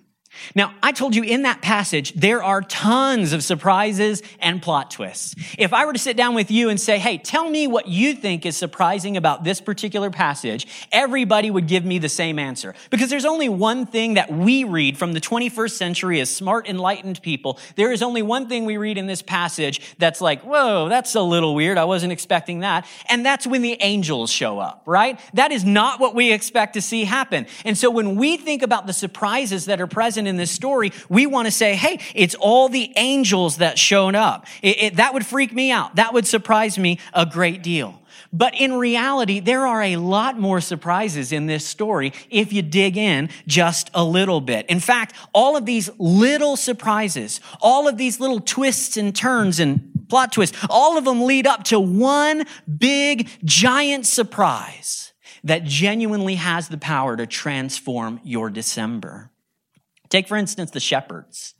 Now, 0.55 0.75
I 0.83 0.93
told 0.93 1.15
you 1.15 1.23
in 1.23 1.43
that 1.43 1.63
passage, 1.63 2.13
there 2.15 2.43
are 2.43 2.63
tons 2.63 3.33
of 3.33 3.43
surprises 3.43 4.23
and 4.41 4.61
plot 4.61 4.91
twists. 4.91 5.35
If 5.59 5.73
I 5.73 5.87
were 5.87 5.93
to 5.93 5.99
sit 5.99 6.17
down 6.17 6.35
with 6.35 6.51
you 6.51 6.69
and 6.69 6.81
say, 6.81 6.99
hey, 6.99 7.19
tell 7.19 7.49
me 7.49 7.67
what 7.67 7.89
you 7.89 8.15
think 8.15 8.45
is 8.47 8.57
surprising 8.57 9.17
about 9.17 9.45
this 9.45 9.61
particular 9.61 10.11
passage, 10.11 10.67
everybody 10.93 11.51
would 11.51 11.67
give 11.67 11.85
me 11.85 11.99
the 11.99 12.09
same 12.09 12.39
answer. 12.39 12.75
Because 12.91 13.11
there's 13.11 13.25
only 13.25 13.49
one 13.49 13.87
thing 13.87 14.15
that 14.15 14.33
we 14.33 14.65
read 14.65 14.99
from 14.99 15.13
the 15.13 15.21
21st 15.21 15.73
century 15.73 16.21
as 16.21 16.31
smart, 16.31 16.69
enlightened 16.69 17.23
people. 17.23 17.59
There 17.77 17.93
is 17.93 18.03
only 18.03 18.23
one 18.23 18.49
thing 18.49 18.65
we 18.65 18.77
read 18.77 18.99
in 18.99 19.07
this 19.07 19.23
passage 19.23 19.97
that's 19.99 20.21
like, 20.21 20.43
whoa, 20.43 20.89
that's 20.89 21.15
a 21.15 21.23
little 21.23 21.55
weird. 21.55 21.79
I 21.79 21.85
wasn't 21.85 22.13
expecting 22.13 22.61
that. 22.61 22.87
And 23.09 23.25
that's 23.25 23.47
when 23.47 23.63
the 23.63 23.77
angels 23.81 24.31
show 24.31 24.59
up, 24.59 24.83
right? 24.87 25.19
That 25.35 25.53
is 25.53 25.65
not 25.65 26.01
what 26.01 26.15
we 26.15 26.33
expect 26.33 26.75
to 26.75 26.83
see 26.83 27.05
happen. 27.05 27.47
And 27.65 27.77
so 27.77 27.91
when 27.91 28.17
we 28.17 28.37
think 28.37 28.63
about 28.63 28.87
the 28.87 28.93
surprises 28.93 29.67
that 29.67 29.81
are 29.81 29.87
present 29.87 30.24
in 30.27 30.37
this 30.37 30.51
story, 30.51 30.93
we 31.09 31.27
want 31.27 31.47
to 31.47 31.53
say, 31.53 31.75
hey, 31.75 32.01
it's 32.15 32.35
all 32.35 32.69
the 32.69 32.93
angels 32.97 33.59
that 33.59 33.79
showed 33.79 34.15
up. 34.15 34.47
It, 34.63 34.83
it, 34.83 34.97
that 34.97 35.15
would 35.15 35.27
freak 35.27 35.53
me 35.53 35.71
out. 35.71 35.97
That 35.97 36.13
would 36.13 36.27
surprise 36.27 36.79
me 36.79 36.99
a 37.13 37.27
great 37.27 37.63
deal. 37.63 38.01
But 38.33 38.55
in 38.57 38.75
reality, 38.75 39.39
there 39.39 39.65
are 39.65 39.81
a 39.81 39.97
lot 39.97 40.39
more 40.41 40.61
surprises 40.61 41.31
in 41.31 41.47
this 41.47 41.65
story 41.65 42.13
if 42.31 42.53
you 42.53 42.63
dig 42.63 42.97
in 42.97 43.31
just 43.47 43.91
a 43.95 44.03
little 44.03 44.41
bit. 44.41 44.67
In 44.67 44.81
fact, 44.81 45.15
all 45.33 45.57
of 45.57 45.67
these 45.67 45.89
little 45.99 46.57
surprises, 46.57 47.41
all 47.61 47.87
of 47.87 47.97
these 47.97 48.19
little 48.19 48.41
twists 48.41 48.97
and 48.97 49.15
turns 49.15 49.61
and 49.61 49.89
plot 50.09 50.33
twists, 50.33 50.59
all 50.69 50.99
of 50.99 51.05
them 51.05 51.23
lead 51.23 51.47
up 51.47 51.63
to 51.65 51.79
one 51.79 52.45
big, 52.77 53.29
giant 53.45 54.05
surprise 54.05 55.13
that 55.45 55.63
genuinely 55.63 56.35
has 56.35 56.69
the 56.69 56.79
power 56.79 57.17
to 57.17 57.27
transform 57.27 58.21
your 58.25 58.51
December. 58.51 59.31
Take, 60.15 60.29
for 60.29 60.37
instance, 60.37 60.71
the 60.71 60.79
shepherds. 60.79 61.57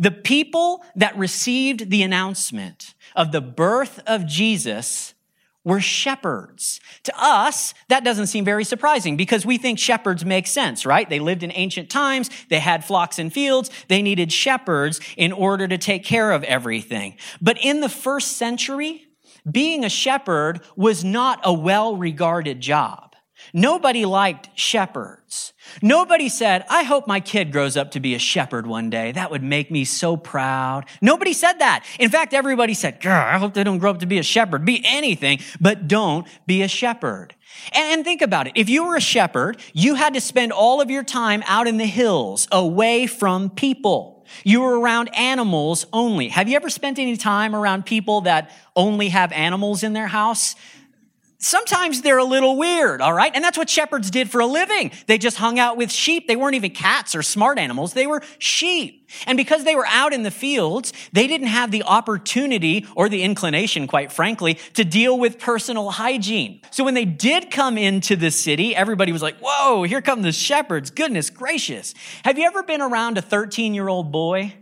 The 0.00 0.10
people 0.10 0.84
that 0.96 1.16
received 1.16 1.90
the 1.90 2.02
announcement 2.02 2.96
of 3.14 3.30
the 3.30 3.40
birth 3.40 4.00
of 4.04 4.26
Jesus 4.26 5.14
were 5.62 5.78
shepherds. 5.78 6.80
To 7.04 7.12
us, 7.16 7.74
that 7.86 8.02
doesn't 8.02 8.26
seem 8.26 8.44
very 8.44 8.64
surprising 8.64 9.16
because 9.16 9.46
we 9.46 9.58
think 9.58 9.78
shepherds 9.78 10.24
make 10.24 10.48
sense, 10.48 10.84
right? 10.84 11.08
They 11.08 11.20
lived 11.20 11.44
in 11.44 11.52
ancient 11.54 11.88
times, 11.88 12.30
they 12.48 12.58
had 12.58 12.84
flocks 12.84 13.16
and 13.16 13.32
fields, 13.32 13.70
they 13.86 14.02
needed 14.02 14.32
shepherds 14.32 14.98
in 15.16 15.30
order 15.30 15.68
to 15.68 15.78
take 15.78 16.02
care 16.02 16.32
of 16.32 16.42
everything. 16.42 17.16
But 17.40 17.58
in 17.62 17.80
the 17.80 17.88
first 17.88 18.36
century, 18.36 19.06
being 19.48 19.84
a 19.84 19.88
shepherd 19.88 20.62
was 20.74 21.04
not 21.04 21.38
a 21.44 21.52
well 21.52 21.96
regarded 21.96 22.60
job. 22.60 23.07
Nobody 23.52 24.04
liked 24.04 24.50
shepherds. 24.54 25.52
Nobody 25.82 26.28
said, 26.28 26.64
I 26.68 26.82
hope 26.82 27.06
my 27.06 27.20
kid 27.20 27.52
grows 27.52 27.76
up 27.76 27.90
to 27.92 28.00
be 28.00 28.14
a 28.14 28.18
shepherd 28.18 28.66
one 28.66 28.90
day. 28.90 29.12
That 29.12 29.30
would 29.30 29.42
make 29.42 29.70
me 29.70 29.84
so 29.84 30.16
proud. 30.16 30.86
Nobody 31.00 31.32
said 31.32 31.54
that. 31.54 31.84
In 31.98 32.10
fact, 32.10 32.34
everybody 32.34 32.74
said, 32.74 33.04
I 33.04 33.38
hope 33.38 33.54
they 33.54 33.64
don't 33.64 33.78
grow 33.78 33.90
up 33.90 34.00
to 34.00 34.06
be 34.06 34.18
a 34.18 34.22
shepherd. 34.22 34.64
Be 34.64 34.82
anything, 34.84 35.40
but 35.60 35.88
don't 35.88 36.26
be 36.46 36.62
a 36.62 36.68
shepherd. 36.68 37.34
And, 37.72 38.04
think 38.04 38.22
about 38.22 38.46
it. 38.46 38.52
If 38.54 38.68
you 38.68 38.84
were 38.84 38.96
a 38.96 39.00
shepherd, 39.00 39.58
you 39.72 39.94
had 39.94 40.14
to 40.14 40.20
spend 40.20 40.52
all 40.52 40.80
of 40.80 40.90
your 40.90 41.02
time 41.02 41.42
out 41.46 41.66
in 41.66 41.76
the 41.76 41.86
hills, 41.86 42.46
away 42.52 43.06
from 43.06 43.50
people. 43.50 44.18
You 44.44 44.60
were 44.60 44.78
around 44.78 45.08
animals 45.16 45.86
only. 45.92 46.28
Have 46.28 46.48
you 46.48 46.56
ever 46.56 46.70
spent 46.70 46.98
any 46.98 47.16
time 47.16 47.54
around 47.54 47.86
people 47.86 48.22
that 48.22 48.50
only 48.76 49.08
have 49.08 49.32
animals 49.32 49.82
in 49.82 49.92
their 49.92 50.06
house? 50.06 50.54
Sometimes 51.38 52.02
they're 52.02 52.18
a 52.18 52.24
little 52.24 52.56
weird, 52.56 53.00
all 53.00 53.12
right? 53.12 53.32
And 53.34 53.42
that's 53.42 53.56
what 53.56 53.70
shepherds 53.70 54.10
did 54.10 54.30
for 54.30 54.40
a 54.40 54.46
living. 54.46 54.90
They 55.06 55.18
just 55.18 55.36
hung 55.36 55.58
out 55.58 55.76
with 55.76 55.90
sheep. 55.90 56.26
They 56.26 56.36
weren't 56.36 56.54
even 56.54 56.72
cats 56.72 57.14
or 57.14 57.22
smart 57.22 57.58
animals. 57.58 57.92
They 57.92 58.06
were 58.06 58.22
sheep. 58.38 59.08
And 59.26 59.36
because 59.36 59.64
they 59.64 59.74
were 59.74 59.86
out 59.86 60.12
in 60.12 60.22
the 60.22 60.30
fields, 60.30 60.92
they 61.12 61.26
didn't 61.26 61.46
have 61.46 61.70
the 61.70 61.82
opportunity 61.84 62.86
or 62.94 63.08
the 63.08 63.22
inclination, 63.22 63.86
quite 63.86 64.12
frankly, 64.12 64.54
to 64.74 64.84
deal 64.84 65.18
with 65.18 65.38
personal 65.38 65.90
hygiene. 65.90 66.60
So 66.70 66.84
when 66.84 66.94
they 66.94 67.06
did 67.06 67.50
come 67.50 67.78
into 67.78 68.16
the 68.16 68.30
city, 68.30 68.76
everybody 68.76 69.12
was 69.12 69.22
like, 69.22 69.38
whoa, 69.40 69.84
here 69.84 70.02
come 70.02 70.22
the 70.22 70.32
shepherds. 70.32 70.90
Goodness 70.90 71.30
gracious. 71.30 71.94
Have 72.24 72.38
you 72.38 72.44
ever 72.44 72.62
been 72.62 72.82
around 72.82 73.16
a 73.16 73.22
13 73.22 73.74
year 73.74 73.88
old 73.88 74.12
boy? 74.12 74.54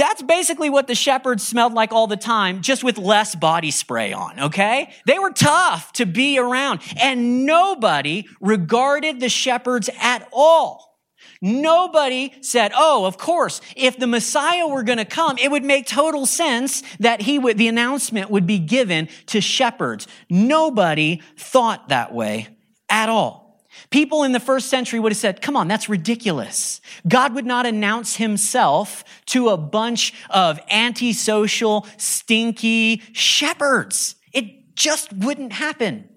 That's 0.00 0.22
basically 0.22 0.70
what 0.70 0.86
the 0.86 0.94
shepherds 0.94 1.46
smelled 1.46 1.74
like 1.74 1.92
all 1.92 2.06
the 2.06 2.16
time, 2.16 2.62
just 2.62 2.82
with 2.82 2.96
less 2.96 3.34
body 3.34 3.70
spray 3.70 4.14
on, 4.14 4.40
okay? 4.40 4.94
They 5.04 5.18
were 5.18 5.30
tough 5.30 5.92
to 5.92 6.06
be 6.06 6.38
around, 6.38 6.80
and 6.98 7.44
nobody 7.44 8.26
regarded 8.40 9.20
the 9.20 9.28
shepherds 9.28 9.90
at 10.00 10.26
all. 10.32 10.98
Nobody 11.42 12.32
said, 12.40 12.72
oh, 12.74 13.04
of 13.04 13.18
course, 13.18 13.60
if 13.76 13.98
the 13.98 14.06
Messiah 14.06 14.66
were 14.66 14.84
going 14.84 14.96
to 14.96 15.04
come, 15.04 15.36
it 15.36 15.50
would 15.50 15.64
make 15.64 15.86
total 15.86 16.24
sense 16.24 16.82
that 16.98 17.20
he 17.20 17.38
would, 17.38 17.58
the 17.58 17.68
announcement 17.68 18.30
would 18.30 18.46
be 18.46 18.58
given 18.58 19.06
to 19.26 19.42
shepherds. 19.42 20.06
Nobody 20.30 21.20
thought 21.36 21.90
that 21.90 22.14
way 22.14 22.48
at 22.88 23.10
all. 23.10 23.39
People 23.88 24.24
in 24.24 24.32
the 24.32 24.40
first 24.40 24.68
century 24.68 25.00
would 25.00 25.12
have 25.12 25.16
said, 25.16 25.40
come 25.40 25.56
on, 25.56 25.66
that's 25.66 25.88
ridiculous. 25.88 26.82
God 27.08 27.34
would 27.34 27.46
not 27.46 27.64
announce 27.64 28.16
himself 28.16 29.04
to 29.26 29.48
a 29.48 29.56
bunch 29.56 30.12
of 30.28 30.60
antisocial, 30.68 31.86
stinky 31.96 33.02
shepherds. 33.12 34.16
It 34.34 34.76
just 34.76 35.10
wouldn't 35.14 35.54
happen. 35.54 36.09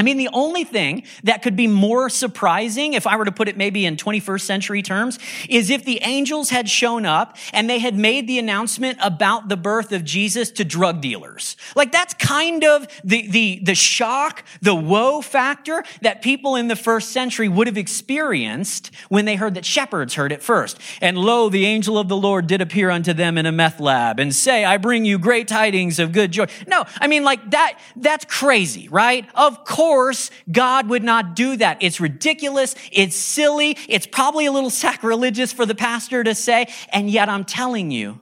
I 0.00 0.04
mean, 0.04 0.16
the 0.16 0.28
only 0.32 0.62
thing 0.62 1.02
that 1.24 1.42
could 1.42 1.56
be 1.56 1.66
more 1.66 2.08
surprising, 2.08 2.92
if 2.92 3.04
I 3.04 3.16
were 3.16 3.24
to 3.24 3.32
put 3.32 3.48
it 3.48 3.56
maybe 3.56 3.84
in 3.84 3.96
21st 3.96 4.42
century 4.42 4.80
terms, 4.80 5.18
is 5.48 5.70
if 5.70 5.84
the 5.84 5.98
angels 6.02 6.50
had 6.50 6.68
shown 6.68 7.04
up 7.04 7.36
and 7.52 7.68
they 7.68 7.80
had 7.80 7.96
made 7.96 8.28
the 8.28 8.38
announcement 8.38 8.98
about 9.02 9.48
the 9.48 9.56
birth 9.56 9.90
of 9.90 10.04
Jesus 10.04 10.52
to 10.52 10.64
drug 10.64 11.00
dealers. 11.00 11.56
Like 11.74 11.90
that's 11.90 12.14
kind 12.14 12.64
of 12.64 12.86
the, 13.02 13.28
the, 13.28 13.60
the 13.64 13.74
shock, 13.74 14.44
the 14.62 14.74
woe 14.74 15.20
factor 15.20 15.82
that 16.02 16.22
people 16.22 16.54
in 16.54 16.68
the 16.68 16.76
first 16.76 17.10
century 17.10 17.48
would 17.48 17.66
have 17.66 17.76
experienced 17.76 18.92
when 19.08 19.24
they 19.24 19.34
heard 19.34 19.54
that 19.54 19.64
shepherds 19.64 20.14
heard 20.14 20.30
it 20.30 20.44
first. 20.44 20.78
And 21.00 21.18
lo, 21.18 21.48
the 21.48 21.66
angel 21.66 21.98
of 21.98 22.08
the 22.08 22.16
Lord 22.16 22.46
did 22.46 22.60
appear 22.60 22.90
unto 22.90 23.12
them 23.12 23.36
in 23.36 23.46
a 23.46 23.52
meth 23.52 23.80
lab 23.80 24.20
and 24.20 24.32
say, 24.32 24.64
I 24.64 24.76
bring 24.76 25.04
you 25.04 25.18
great 25.18 25.48
tidings 25.48 25.98
of 25.98 26.12
good 26.12 26.30
joy. 26.30 26.46
No, 26.68 26.84
I 27.00 27.08
mean, 27.08 27.24
like 27.24 27.50
that, 27.50 27.80
that's 27.96 28.24
crazy, 28.26 28.88
right? 28.88 29.26
Of 29.34 29.64
course 29.64 29.87
course, 29.88 30.30
God 30.52 30.90
would 30.90 31.02
not 31.02 31.34
do 31.34 31.56
that. 31.56 31.78
It's 31.80 31.98
ridiculous. 31.98 32.74
It's 32.92 33.16
silly. 33.16 33.74
It's 33.88 34.06
probably 34.06 34.44
a 34.44 34.52
little 34.52 34.68
sacrilegious 34.86 35.50
for 35.50 35.64
the 35.64 35.74
pastor 35.74 36.22
to 36.22 36.34
say. 36.34 36.66
And 36.92 37.08
yet 37.10 37.30
I'm 37.30 37.44
telling 37.44 37.90
you, 37.90 38.20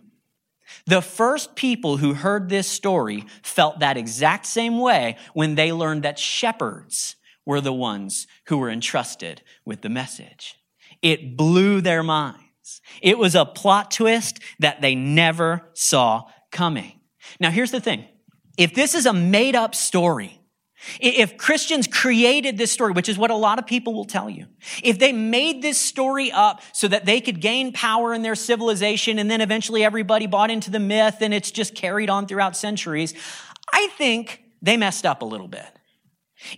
the 0.87 1.03
first 1.03 1.57
people 1.57 1.97
who 1.97 2.15
heard 2.15 2.49
this 2.49 2.69
story 2.69 3.25
felt 3.43 3.81
that 3.81 3.97
exact 3.97 4.47
same 4.47 4.79
way 4.79 5.17
when 5.35 5.57
they 5.57 5.73
learned 5.73 6.05
that 6.05 6.21
shepherds 6.21 7.17
were 7.45 7.61
the 7.61 7.73
ones 7.73 8.29
who 8.47 8.59
were 8.59 8.71
entrusted 8.71 9.43
with 9.65 9.81
the 9.81 9.89
message. 9.89 10.55
It 11.03 11.37
blew 11.37 11.81
their 11.81 12.05
minds. 12.05 12.81
It 13.03 13.19
was 13.19 13.35
a 13.35 13.45
plot 13.45 13.91
twist 13.91 14.39
that 14.61 14.81
they 14.81 14.95
never 14.95 15.69
saw 15.75 16.27
coming. 16.53 17.01
Now, 17.41 17.51
here's 17.51 17.73
the 17.73 17.81
thing. 17.81 18.05
If 18.57 18.73
this 18.73 18.95
is 18.95 19.05
a 19.07 19.13
made 19.13 19.57
up 19.57 19.75
story, 19.75 20.36
if 21.01 21.37
Christians 21.37 21.87
created 21.87 22.59
this 22.59 22.73
story, 22.73 22.93
which 22.93 23.09
is 23.09 23.19
what 23.19 23.31
a 23.31 23.35
lot 23.35 23.59
of 23.59 23.67
people 23.67 23.95
will 23.95 24.05
tell 24.05 24.31
you, 24.31 24.47
if 24.83 24.99
they 24.99 25.13
made 25.13 25.63
this 25.63 25.79
story 25.79 26.33
up 26.33 26.63
so 26.73 26.89
that 26.89 27.05
they 27.05 27.21
could 27.21 27.41
gain 27.41 27.73
power 27.73 28.15
in 28.15 28.23
their 28.23 28.35
civilization 28.35 29.19
and 29.19 29.31
then 29.31 29.41
eventually 29.41 29.85
everybody 29.85 30.27
bought 30.27 30.51
into 30.51 30.71
the 30.71 30.79
myth 30.79 31.17
and 31.21 31.35
it's 31.35 31.51
just 31.51 31.75
carried 31.75 32.11
on 32.11 32.27
throughout 32.27 32.57
centuries, 32.57 33.15
I 33.73 33.89
think 33.99 34.43
they 34.63 34.77
messed 34.77 35.07
up 35.07 35.23
a 35.23 35.27
little 35.27 35.49
bit. 35.49 35.76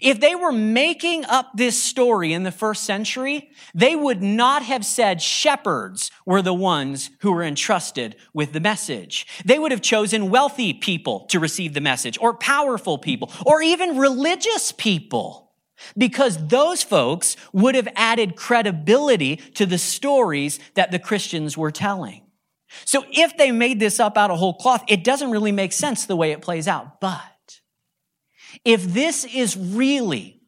If 0.01 0.21
they 0.21 0.35
were 0.35 0.53
making 0.53 1.25
up 1.25 1.51
this 1.55 1.83
story 1.83 2.33
in 2.33 2.43
the 2.43 2.53
first 2.53 2.85
century, 2.85 3.51
they 3.75 3.97
would 3.97 4.23
not 4.23 4.63
have 4.63 4.85
said 4.85 5.23
shepherds 5.23 6.11
were 6.27 6.43
the 6.43 6.55
ones 6.55 7.11
who 7.21 7.33
were 7.33 7.43
entrusted 7.43 8.17
with 8.33 8.53
the 8.53 8.61
message. 8.61 9.27
They 9.45 9.59
would 9.59 9.73
have 9.73 9.83
chosen 9.83 10.31
wealthy 10.31 10.73
people 10.73 11.27
to 11.27 11.41
receive 11.41 11.75
the 11.75 11.81
message, 11.81 12.19
or 12.21 12.35
powerful 12.35 12.99
people, 12.99 13.31
or 13.47 13.63
even 13.63 13.99
religious 13.99 14.73
people, 14.73 15.53
because 15.97 16.49
those 16.49 16.83
folks 16.83 17.37
would 17.53 17.75
have 17.75 17.89
added 17.95 18.37
credibility 18.37 19.37
to 19.37 19.67
the 19.67 19.79
stories 19.79 20.59
that 20.75 20.91
the 20.91 20.99
Christians 20.99 21.57
were 21.57 21.71
telling. 21.71 22.23
So 22.85 23.05
if 23.11 23.37
they 23.37 23.51
made 23.51 23.81
this 23.81 23.99
up 23.99 24.19
out 24.19 24.31
of 24.31 24.39
whole 24.39 24.55
cloth, 24.55 24.85
it 24.89 25.03
doesn't 25.05 25.31
really 25.31 25.53
make 25.53 25.73
sense 25.73 26.05
the 26.05 26.17
way 26.17 26.33
it 26.33 26.43
plays 26.43 26.69
out. 26.69 27.01
But 27.01 27.23
if 28.69 28.85
this 28.85 29.25
is 29.25 29.57
really 29.57 30.43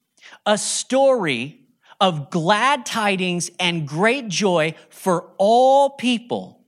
a 0.44 0.58
story 0.58 1.62
of 1.98 2.28
glad 2.28 2.84
tidings 2.84 3.50
and 3.58 3.88
great 3.88 4.28
joy 4.28 4.74
for 4.90 5.32
all 5.38 5.96
people, 5.96 6.66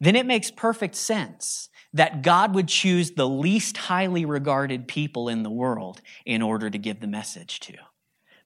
then 0.00 0.16
it 0.16 0.24
makes 0.24 0.50
perfect 0.50 0.94
sense 0.94 1.68
that 1.92 2.22
God 2.22 2.54
would 2.54 2.68
choose 2.68 3.10
the 3.10 3.28
least 3.28 3.76
highly 3.76 4.24
regarded 4.24 4.88
people 4.88 5.28
in 5.28 5.42
the 5.42 5.50
world 5.50 6.00
in 6.24 6.40
order 6.40 6.70
to 6.70 6.78
give 6.78 7.00
the 7.00 7.06
message 7.06 7.60
to. 7.60 7.74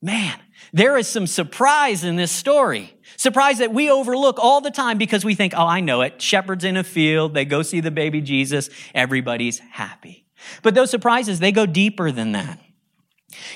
Man, 0.03 0.41
there 0.73 0.99
is 0.99 1.07
some 1.07 1.29
surprise 1.29 2.03
in 2.03 2.17
this 2.17 2.33
story. 2.33 2.95
Surprise 3.17 3.59
that 3.59 3.73
we 3.73 3.89
overlook 3.89 4.41
all 4.41 4.61
the 4.61 4.73
time 4.73 4.99
because 4.99 5.25
we 5.25 5.37
think, 5.37 5.55
oh, 5.57 5.67
I 5.67 5.79
know 5.79 6.03
it. 6.03 6.21
Shepherds 6.21 6.65
in 6.65 6.77
a 6.77 6.83
field, 6.83 7.35
they 7.35 7.45
go 7.45 7.63
see 7.63 7.79
the 7.79 7.93
baby 7.93 8.21
Jesus, 8.21 8.71
everybody's 8.93 9.61
happy. 9.61 10.28
But 10.63 10.75
those 10.75 10.91
surprises, 10.91 11.39
they 11.39 11.53
go 11.53 11.67
deeper 11.67 12.11
than 12.11 12.33
that. 12.33 12.59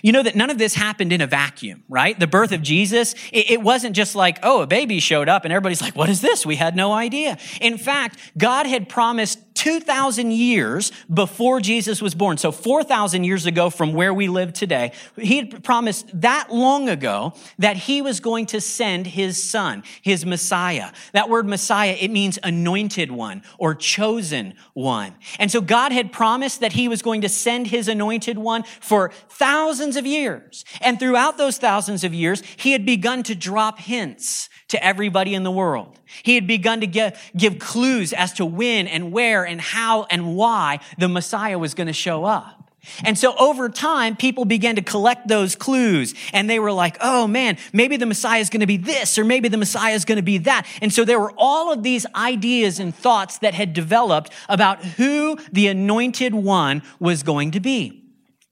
You 0.03 0.12
know 0.12 0.23
that 0.23 0.37
none 0.37 0.51
of 0.51 0.59
this 0.59 0.75
happened 0.75 1.12
in 1.12 1.21
a 1.21 1.27
vacuum, 1.27 1.83
right? 1.89 2.19
The 2.19 2.27
birth 2.27 2.53
of 2.53 2.62
Jesus, 2.62 3.15
it, 3.33 3.62
wasn't 3.62 3.97
just 3.97 4.15
like, 4.15 4.39
oh, 4.43 4.62
a 4.62 4.67
baby 4.67 5.01
showed 5.01 5.29
up 5.29 5.45
and 5.45 5.53
everybody's 5.53 5.81
like, 5.81 5.97
what 5.97 6.11
is 6.11 6.21
this? 6.21 6.45
We 6.45 6.57
had 6.57 6.77
no 6.77 6.93
idea. 6.93 7.39
In 7.61 7.79
fact, 7.79 8.19
God 8.37 8.67
had 8.67 8.89
promised 8.89 9.51
2,000 9.54 10.32
years 10.32 10.92
before 11.12 11.61
Jesus 11.61 12.00
was 12.00 12.14
born. 12.14 12.37
So 12.37 12.52
4,000 12.52 13.25
years 13.25 13.47
ago 13.47 13.71
from 13.71 13.92
where 13.92 14.12
we 14.12 14.28
live 14.28 14.52
today, 14.52 14.92
he 15.16 15.37
had 15.37 15.62
promised 15.64 16.09
that 16.21 16.52
long 16.52 16.88
ago 16.88 17.35
that 17.59 17.76
he 17.76 18.02
was 18.02 18.21
going 18.21 18.47
to 18.47 18.61
send 18.61 19.06
his 19.06 19.42
son, 19.42 19.82
his 20.02 20.25
Messiah. 20.26 20.92
That 21.12 21.28
word 21.28 21.47
Messiah, 21.47 21.97
it 21.99 22.11
means 22.11 22.38
anointed 22.42 23.11
one 23.11 23.42
or 23.59 23.75
chosen 23.75 24.54
one. 24.75 25.14
And 25.38 25.50
so 25.50 25.61
God 25.61 25.92
had 25.92 26.12
promised 26.12 26.61
that 26.61 26.73
he 26.73 26.88
was 26.88 27.02
going 27.02 27.21
to 27.23 27.28
send 27.28 27.68
his 27.68 27.88
anointed 27.88 28.38
one 28.38 28.64
for 28.80 29.11
thousands 29.28 29.97
of 29.97 30.06
years. 30.06 30.64
And 30.80 30.99
throughout 30.99 31.38
those 31.38 31.59
thousands 31.59 32.04
of 32.04 32.14
years, 32.14 32.42
he 32.56 32.73
had 32.73 32.87
begun 32.87 33.23
to 33.25 33.35
drop 33.35 33.78
hints 33.78 34.49
to 34.68 34.82
everybody 34.82 35.35
in 35.35 35.42
the 35.42 35.50
world. 35.50 36.00
He 36.23 36.35
had 36.35 36.47
begun 36.47 36.80
to 36.80 36.87
give, 36.87 37.18
give 37.37 37.59
clues 37.59 38.14
as 38.14 38.32
to 38.35 38.47
when 38.47 38.87
and 38.87 39.12
where 39.12 39.42
and 39.45 39.61
how 39.61 40.05
and 40.05 40.37
why 40.37 40.81
the 40.99 41.09
Messiah 41.09 41.59
was 41.59 41.75
going 41.75 41.87
to 41.87 41.93
show 41.93 42.25
up. 42.25 42.63
And 43.05 43.17
so 43.17 43.37
over 43.37 43.69
time, 43.69 44.17
people 44.17 44.45
began 44.45 44.75
to 44.75 44.83
collect 44.83 45.29
those 45.29 45.55
clues 45.55 46.15
and 46.33 46.51
they 46.51 46.59
were 46.59 46.73
like, 46.73 46.97
oh 47.01 47.29
man, 47.29 47.57
maybe 47.73 47.97
the 47.97 48.07
Messiah 48.07 48.41
is 48.41 48.51
going 48.51 48.61
to 48.61 48.67
be 48.67 48.77
this 48.77 49.19
or 49.19 49.25
maybe 49.25 49.49
the 49.49 49.57
Messiah 49.57 49.95
is 49.95 50.05
going 50.05 50.17
to 50.17 50.23
be 50.23 50.39
that. 50.39 50.67
And 50.81 50.93
so 50.93 51.05
there 51.05 51.21
were 51.21 51.33
all 51.37 51.73
of 51.73 51.85
these 51.85 52.07
ideas 52.17 52.81
and 52.81 52.93
thoughts 52.93 53.39
that 53.39 53.55
had 53.55 53.73
developed 53.73 54.33
about 54.49 54.85
who 54.85 55.39
the 55.53 55.69
anointed 55.69 56.35
one 56.35 56.83
was 56.99 57.23
going 57.23 57.53
to 57.53 57.61
be. 57.61 58.01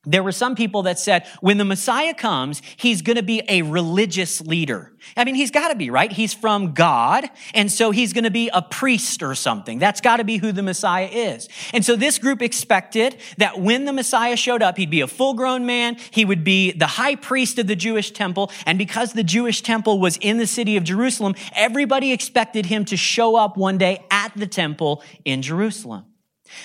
There 0.06 0.22
were 0.22 0.32
some 0.32 0.54
people 0.54 0.84
that 0.84 0.98
said 0.98 1.26
when 1.42 1.58
the 1.58 1.64
Messiah 1.64 2.14
comes, 2.14 2.62
he's 2.76 3.02
going 3.02 3.16
to 3.16 3.22
be 3.22 3.42
a 3.48 3.60
religious 3.60 4.40
leader. 4.40 4.92
I 5.14 5.24
mean, 5.24 5.34
he's 5.34 5.50
got 5.50 5.68
to 5.68 5.74
be, 5.74 5.90
right? 5.90 6.10
He's 6.10 6.32
from 6.32 6.72
God. 6.72 7.28
And 7.52 7.70
so 7.70 7.90
he's 7.90 8.14
going 8.14 8.24
to 8.24 8.30
be 8.30 8.48
a 8.54 8.62
priest 8.62 9.22
or 9.22 9.34
something. 9.34 9.78
That's 9.78 10.00
got 10.00 10.16
to 10.16 10.24
be 10.24 10.38
who 10.38 10.52
the 10.52 10.62
Messiah 10.62 11.08
is. 11.12 11.50
And 11.74 11.84
so 11.84 11.96
this 11.96 12.18
group 12.18 12.40
expected 12.40 13.18
that 13.36 13.60
when 13.60 13.84
the 13.84 13.92
Messiah 13.92 14.36
showed 14.36 14.62
up, 14.62 14.78
he'd 14.78 14.88
be 14.88 15.02
a 15.02 15.06
full 15.06 15.34
grown 15.34 15.66
man. 15.66 15.98
He 16.12 16.24
would 16.24 16.44
be 16.44 16.72
the 16.72 16.86
high 16.86 17.16
priest 17.16 17.58
of 17.58 17.66
the 17.66 17.76
Jewish 17.76 18.10
temple. 18.10 18.50
And 18.64 18.78
because 18.78 19.12
the 19.12 19.24
Jewish 19.24 19.60
temple 19.60 20.00
was 20.00 20.16
in 20.22 20.38
the 20.38 20.46
city 20.46 20.78
of 20.78 20.84
Jerusalem, 20.84 21.34
everybody 21.54 22.12
expected 22.12 22.64
him 22.64 22.86
to 22.86 22.96
show 22.96 23.36
up 23.36 23.58
one 23.58 23.76
day 23.76 24.02
at 24.10 24.32
the 24.34 24.46
temple 24.46 25.02
in 25.26 25.42
Jerusalem. 25.42 26.06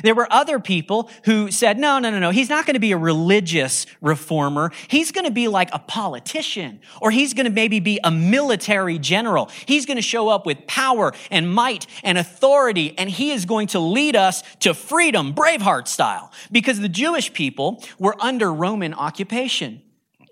There 0.04 0.16
were 0.16 0.28
other 0.32 0.60
people 0.60 1.10
who 1.26 1.52
said, 1.52 1.78
no, 1.78 2.00
no, 2.00 2.10
no, 2.10 2.20
no, 2.20 2.32
he's 2.32 2.50
not 2.50 2.66
going 2.66 2.74
to 2.74 2.80
be 2.80 2.92
a 2.92 2.98
religious 2.98 3.86
reformer. 4.02 4.72
He's 4.88 5.12
going 5.12 5.26
to 5.26 5.32
be 5.32 5.48
like 5.48 5.70
a 5.74 5.80
politician, 5.80 6.80
or 7.02 7.12
he's 7.12 7.34
going 7.34 7.46
to 7.46 7.52
maybe 7.52 7.80
be 7.80 8.00
a 8.04 8.12
military 8.12 9.00
general. 9.00 9.50
He's 9.66 9.86
going 9.86 9.98
to 9.98 10.02
show 10.02 10.30
up 10.30 10.46
with 10.46 10.68
power 10.68 11.14
and 11.32 11.54
might 11.54 11.88
and 12.04 12.18
authority, 12.18 12.98
and 12.98 13.10
he 13.10 13.32
is 13.32 13.46
going 13.46 13.68
to 13.68 13.80
lead 13.80 14.16
us 14.16 14.44
to 14.60 14.74
freedom, 14.74 15.34
Braveheart 15.34 15.88
style, 15.88 16.32
because 16.52 16.80
the 16.80 16.90
Jewish 16.90 17.34
people 17.34 17.84
were 18.00 18.16
under 18.20 18.52
Roman 18.54 18.94
occupation. 18.94 19.82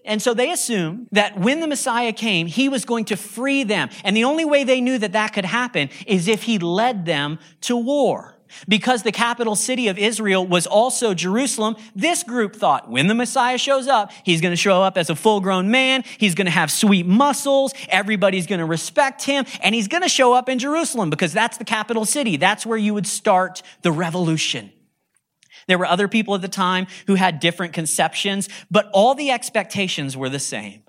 And 0.06 0.22
so 0.22 0.34
they 0.34 0.52
assumed 0.52 1.08
that 1.14 1.40
when 1.40 1.62
the 1.62 1.68
Messiah 1.68 2.12
came, 2.12 2.48
he 2.48 2.68
was 2.68 2.84
going 2.84 3.06
to 3.06 3.16
free 3.16 3.64
them. 3.64 3.90
And 4.04 4.18
the 4.18 4.26
only 4.26 4.44
way 4.44 4.64
they 4.64 4.82
knew 4.82 4.98
that 4.98 5.14
that 5.14 5.34
could 5.34 5.46
happen 5.46 5.90
is 6.06 6.28
if 6.28 6.44
he 6.44 6.60
led 6.60 7.06
them 7.06 7.40
to 7.62 7.78
war. 7.78 8.36
Because 8.68 9.04
the 9.04 9.12
capital 9.12 9.56
city 9.56 9.88
of 9.88 9.98
Israel 9.98 10.46
was 10.46 10.68
also 10.68 11.14
Jerusalem, 11.14 11.76
this 11.96 12.24
group 12.24 12.56
thought 12.56 12.90
when 12.90 13.08
the 13.08 13.16
Messiah 13.16 13.58
shows 13.58 13.88
up, 13.88 14.12
he's 14.24 14.42
going 14.42 14.52
to 14.52 14.58
show 14.58 14.82
up 14.82 14.98
as 14.98 15.10
a 15.10 15.16
full 15.16 15.42
grown 15.42 15.72
man. 15.72 16.04
He's 16.18 16.36
going 16.36 16.46
to 16.46 16.52
have 16.52 16.72
sweet 16.72 17.06
muscles. 17.06 17.74
Everybody's 17.90 18.48
going 18.48 18.60
to 18.60 18.66
respect 18.66 19.24
him. 19.24 19.46
And 19.62 19.74
he's 19.74 19.88
going 19.88 20.04
to 20.04 20.10
show 20.10 20.34
up 20.34 20.50
in 20.50 20.60
Jerusalem 20.60 21.10
because 21.10 21.34
that's 21.34 21.58
the 21.58 21.66
capital 21.66 22.06
city. 22.06 22.38
That's 22.38 22.66
where 22.66 22.78
you 22.78 22.94
would 22.94 23.08
start 23.08 23.62
the 23.82 23.92
revolution. 23.92 24.72
There 25.68 25.78
were 25.78 25.86
other 25.86 26.08
people 26.08 26.36
at 26.36 26.42
the 26.42 26.48
time 26.48 26.88
who 27.08 27.16
had 27.16 27.40
different 27.40 27.74
conceptions, 27.74 28.50
but 28.70 28.90
all 28.94 29.16
the 29.16 29.32
expectations 29.32 30.18
were 30.18 30.30
the 30.30 30.40
same. 30.40 30.84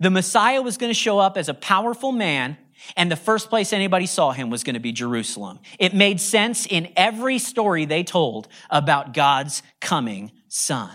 The 0.00 0.10
Messiah 0.10 0.62
was 0.62 0.76
going 0.76 0.90
to 0.90 0.94
show 0.94 1.18
up 1.18 1.36
as 1.36 1.48
a 1.48 1.54
powerful 1.54 2.12
man 2.12 2.56
and 2.96 3.10
the 3.10 3.16
first 3.16 3.48
place 3.48 3.72
anybody 3.72 4.06
saw 4.06 4.32
him 4.32 4.50
was 4.50 4.64
going 4.64 4.74
to 4.74 4.80
be 4.80 4.92
Jerusalem. 4.92 5.60
It 5.78 5.94
made 5.94 6.20
sense 6.20 6.66
in 6.66 6.92
every 6.96 7.38
story 7.38 7.84
they 7.84 8.04
told 8.04 8.48
about 8.70 9.14
God's 9.14 9.62
coming 9.80 10.32
son. 10.48 10.90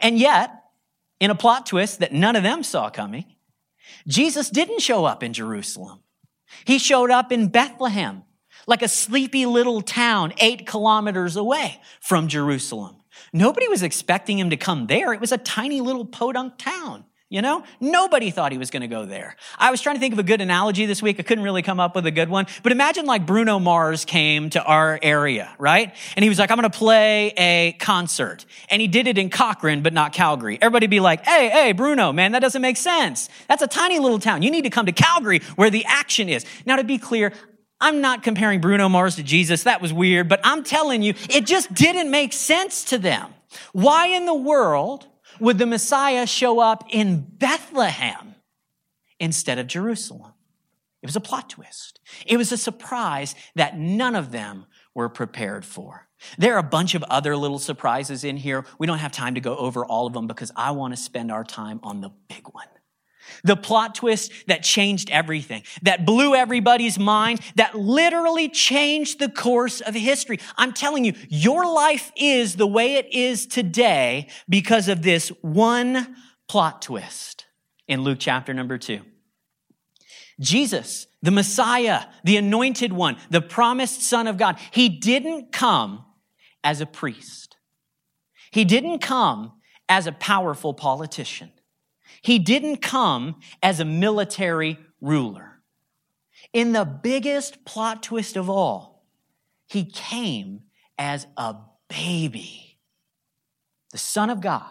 And 0.00 0.18
yet, 0.18 0.52
in 1.20 1.30
a 1.30 1.34
plot 1.34 1.66
twist 1.66 2.00
that 2.00 2.12
none 2.12 2.36
of 2.36 2.42
them 2.42 2.62
saw 2.62 2.90
coming, 2.90 3.24
Jesus 4.06 4.50
didn't 4.50 4.80
show 4.80 5.04
up 5.04 5.22
in 5.22 5.32
Jerusalem. 5.32 6.00
He 6.64 6.78
showed 6.78 7.10
up 7.10 7.32
in 7.32 7.48
Bethlehem, 7.48 8.24
like 8.66 8.82
a 8.82 8.88
sleepy 8.88 9.46
little 9.46 9.80
town 9.80 10.32
eight 10.38 10.66
kilometers 10.66 11.36
away 11.36 11.80
from 12.00 12.28
Jerusalem. 12.28 12.96
Nobody 13.32 13.68
was 13.68 13.82
expecting 13.82 14.38
him 14.38 14.50
to 14.50 14.56
come 14.56 14.86
there. 14.86 15.12
It 15.12 15.20
was 15.20 15.32
a 15.32 15.38
tiny 15.38 15.80
little 15.80 16.04
podunk 16.04 16.58
town. 16.58 17.04
You 17.30 17.42
know, 17.42 17.62
nobody 17.78 18.30
thought 18.30 18.52
he 18.52 18.58
was 18.58 18.70
going 18.70 18.80
to 18.80 18.88
go 18.88 19.04
there. 19.04 19.36
I 19.58 19.70
was 19.70 19.82
trying 19.82 19.96
to 19.96 20.00
think 20.00 20.14
of 20.14 20.18
a 20.18 20.22
good 20.22 20.40
analogy 20.40 20.86
this 20.86 21.02
week. 21.02 21.20
I 21.20 21.22
couldn't 21.22 21.44
really 21.44 21.60
come 21.60 21.78
up 21.78 21.94
with 21.94 22.06
a 22.06 22.10
good 22.10 22.30
one. 22.30 22.46
But 22.62 22.72
imagine 22.72 23.04
like 23.04 23.26
Bruno 23.26 23.58
Mars 23.58 24.06
came 24.06 24.48
to 24.50 24.64
our 24.64 24.98
area, 25.02 25.54
right? 25.58 25.94
And 26.16 26.22
he 26.22 26.30
was 26.30 26.38
like, 26.38 26.50
I'm 26.50 26.56
going 26.56 26.70
to 26.70 26.78
play 26.78 27.34
a 27.36 27.72
concert. 27.80 28.46
And 28.70 28.80
he 28.80 28.88
did 28.88 29.06
it 29.06 29.18
in 29.18 29.28
Cochrane, 29.28 29.82
but 29.82 29.92
not 29.92 30.14
Calgary. 30.14 30.56
Everybody 30.62 30.86
be 30.86 31.00
like, 31.00 31.26
hey, 31.26 31.50
hey, 31.50 31.72
Bruno, 31.72 32.14
man, 32.14 32.32
that 32.32 32.38
doesn't 32.38 32.62
make 32.62 32.78
sense. 32.78 33.28
That's 33.46 33.60
a 33.60 33.68
tiny 33.68 33.98
little 33.98 34.18
town. 34.18 34.40
You 34.40 34.50
need 34.50 34.62
to 34.62 34.70
come 34.70 34.86
to 34.86 34.92
Calgary 34.92 35.40
where 35.56 35.68
the 35.68 35.84
action 35.84 36.30
is. 36.30 36.46
Now, 36.64 36.76
to 36.76 36.84
be 36.84 36.96
clear, 36.96 37.34
I'm 37.78 38.00
not 38.00 38.22
comparing 38.22 38.62
Bruno 38.62 38.88
Mars 38.88 39.16
to 39.16 39.22
Jesus. 39.22 39.64
That 39.64 39.82
was 39.82 39.92
weird. 39.92 40.30
But 40.30 40.40
I'm 40.44 40.64
telling 40.64 41.02
you, 41.02 41.12
it 41.28 41.44
just 41.44 41.74
didn't 41.74 42.10
make 42.10 42.32
sense 42.32 42.84
to 42.84 42.96
them. 42.96 43.34
Why 43.72 44.06
in 44.06 44.24
the 44.24 44.34
world 44.34 45.06
would 45.40 45.58
the 45.58 45.66
Messiah 45.66 46.26
show 46.26 46.60
up 46.60 46.84
in 46.90 47.20
Bethlehem 47.20 48.34
instead 49.18 49.58
of 49.58 49.66
Jerusalem? 49.66 50.32
It 51.02 51.06
was 51.06 51.16
a 51.16 51.20
plot 51.20 51.50
twist. 51.50 52.00
It 52.26 52.36
was 52.36 52.50
a 52.50 52.56
surprise 52.56 53.34
that 53.54 53.78
none 53.78 54.16
of 54.16 54.32
them 54.32 54.66
were 54.94 55.08
prepared 55.08 55.64
for. 55.64 56.08
There 56.38 56.54
are 56.54 56.58
a 56.58 56.64
bunch 56.64 56.94
of 56.94 57.04
other 57.04 57.36
little 57.36 57.60
surprises 57.60 58.24
in 58.24 58.36
here. 58.36 58.64
We 58.78 58.86
don't 58.86 58.98
have 58.98 59.12
time 59.12 59.36
to 59.36 59.40
go 59.40 59.56
over 59.56 59.86
all 59.86 60.06
of 60.06 60.12
them 60.12 60.26
because 60.26 60.50
I 60.56 60.72
want 60.72 60.92
to 60.92 61.00
spend 61.00 61.30
our 61.30 61.44
time 61.44 61.78
on 61.82 62.00
the 62.00 62.10
big 62.28 62.48
one. 62.48 62.66
The 63.44 63.56
plot 63.56 63.94
twist 63.94 64.32
that 64.46 64.62
changed 64.62 65.10
everything, 65.10 65.62
that 65.82 66.04
blew 66.04 66.34
everybody's 66.34 66.98
mind, 66.98 67.40
that 67.56 67.74
literally 67.74 68.48
changed 68.48 69.18
the 69.18 69.28
course 69.28 69.80
of 69.80 69.94
history. 69.94 70.38
I'm 70.56 70.72
telling 70.72 71.04
you, 71.04 71.14
your 71.28 71.66
life 71.66 72.12
is 72.16 72.56
the 72.56 72.66
way 72.66 72.94
it 72.94 73.12
is 73.12 73.46
today 73.46 74.28
because 74.48 74.88
of 74.88 75.02
this 75.02 75.28
one 75.42 76.16
plot 76.48 76.82
twist 76.82 77.46
in 77.86 78.02
Luke 78.02 78.18
chapter 78.20 78.54
number 78.54 78.78
two. 78.78 79.00
Jesus, 80.40 81.06
the 81.22 81.30
Messiah, 81.30 82.04
the 82.22 82.36
anointed 82.36 82.92
one, 82.92 83.16
the 83.30 83.40
promised 83.40 84.02
Son 84.02 84.26
of 84.26 84.36
God, 84.36 84.58
he 84.70 84.88
didn't 84.88 85.50
come 85.52 86.04
as 86.62 86.80
a 86.80 86.86
priest. 86.86 87.56
He 88.50 88.64
didn't 88.64 89.00
come 89.00 89.52
as 89.88 90.06
a 90.06 90.12
powerful 90.12 90.74
politician. 90.74 91.50
He 92.22 92.38
didn't 92.38 92.78
come 92.78 93.36
as 93.62 93.80
a 93.80 93.84
military 93.84 94.78
ruler. 95.00 95.62
In 96.52 96.72
the 96.72 96.84
biggest 96.84 97.64
plot 97.64 98.02
twist 98.02 98.36
of 98.36 98.48
all, 98.48 99.06
he 99.66 99.84
came 99.84 100.62
as 100.98 101.26
a 101.36 101.56
baby, 101.88 102.78
the 103.92 103.98
Son 103.98 104.30
of 104.30 104.40
God, 104.40 104.64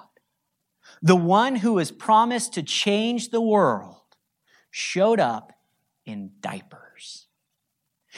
the 1.01 1.15
one 1.15 1.57
who 1.57 1.73
was 1.73 1.91
promised 1.91 2.53
to 2.53 2.63
change 2.63 3.29
the 3.29 3.41
world, 3.41 3.95
showed 4.71 5.19
up 5.19 5.53
in 6.05 6.31
diapers. 6.39 6.86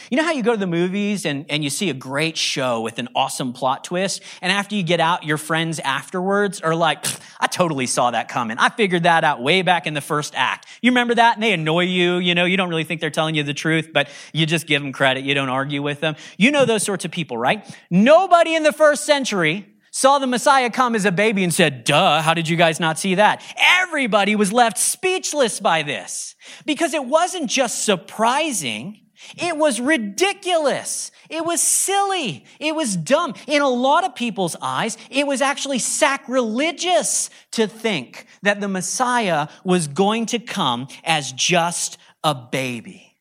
You 0.10 0.18
know 0.18 0.24
how 0.24 0.32
you 0.32 0.44
go 0.44 0.54
to 0.54 0.58
the 0.58 0.68
movies 0.68 1.26
and, 1.26 1.46
and 1.50 1.64
you 1.64 1.70
see 1.70 1.90
a 1.90 1.94
great 1.94 2.38
show 2.38 2.82
with 2.82 3.00
an 3.00 3.10
awesome 3.16 3.54
plot 3.54 3.84
twist, 3.84 4.22
and 4.42 4.52
after 4.52 4.76
you 4.76 4.84
get 4.84 5.00
out, 5.00 5.24
your 5.24 5.38
friends 5.38 5.80
afterwards 5.80 6.62
are 6.62 6.76
like, 6.76 7.06
I 7.40 7.48
totally 7.48 7.88
saw 7.88 8.12
that 8.12 8.28
coming. 8.28 8.58
I 8.58 8.70
figured 8.70 9.04
that 9.04 9.24
out 9.24 9.42
way 9.42 9.62
back 9.62 9.88
in 9.88 9.94
the 9.94 10.02
first 10.02 10.34
act. 10.36 10.68
You 10.82 10.92
remember 10.92 11.16
that? 11.16 11.36
And 11.36 11.44
they 11.44 11.54
annoy 11.54 11.84
you. 11.84 12.18
You 12.18 12.36
know, 12.36 12.46
you 12.46 12.58
don't 12.58 12.70
really 12.70 12.84
think 12.84 13.02
they're 13.02 13.10
telling 13.10 13.36
you 13.36 13.44
the 13.44 13.54
truth, 13.54 13.90
but 13.94 14.10
you 14.34 14.46
just 14.46 14.68
give 14.68 14.82
them 14.82 14.92
credit. 14.92 15.24
You 15.24 15.34
don't 15.34 15.50
argue 15.50 15.82
with 15.82 16.00
them. 16.00 16.16
You 16.38 16.52
know 16.52 16.66
those 16.66 16.84
sorts 16.84 17.06
of 17.06 17.12
people, 17.12 17.38
right? 17.38 17.66
Nobody 17.90 18.56
in 18.56 18.64
the 18.64 18.74
first 18.74 19.06
century 19.06 19.66
saw 19.92 20.20
the 20.20 20.28
Messiah 20.28 20.70
come 20.70 20.96
as 20.96 21.06
a 21.06 21.12
baby 21.12 21.44
and 21.44 21.54
said, 21.54 21.84
duh, 21.84 22.22
how 22.22 22.34
did 22.34 22.48
you 22.48 22.56
guys 22.56 22.80
not 22.80 23.00
see 23.00 23.16
that? 23.16 23.42
Everybody 23.58 24.36
was 24.36 24.54
left 24.54 24.78
speechless 24.78 25.60
by 25.60 25.82
this 25.82 26.36
because 26.66 26.94
it 26.94 27.06
wasn't 27.06 27.50
just 27.50 27.84
surprising. 27.84 29.02
It 29.38 29.58
was 29.58 29.80
ridiculous. 29.80 31.12
It 31.30 31.46
was 31.46 31.62
silly. 31.62 32.46
It 32.60 32.76
was 32.76 32.96
dumb. 32.96 33.36
In 33.48 33.62
a 33.62 33.70
lot 33.70 34.06
of 34.06 34.16
people's 34.16 34.56
eyes, 34.62 34.98
it 35.10 35.28
was 35.28 35.42
actually 35.42 35.80
sacrilegious 35.80 37.30
to 37.52 37.68
think 37.68 38.26
that 38.42 38.62
the 38.62 38.68
Messiah 38.68 39.48
was 39.64 39.88
going 39.88 40.26
to 40.28 40.40
come 40.40 40.88
as 41.04 41.32
just 41.32 41.98
a 42.24 42.34
baby. 42.34 43.16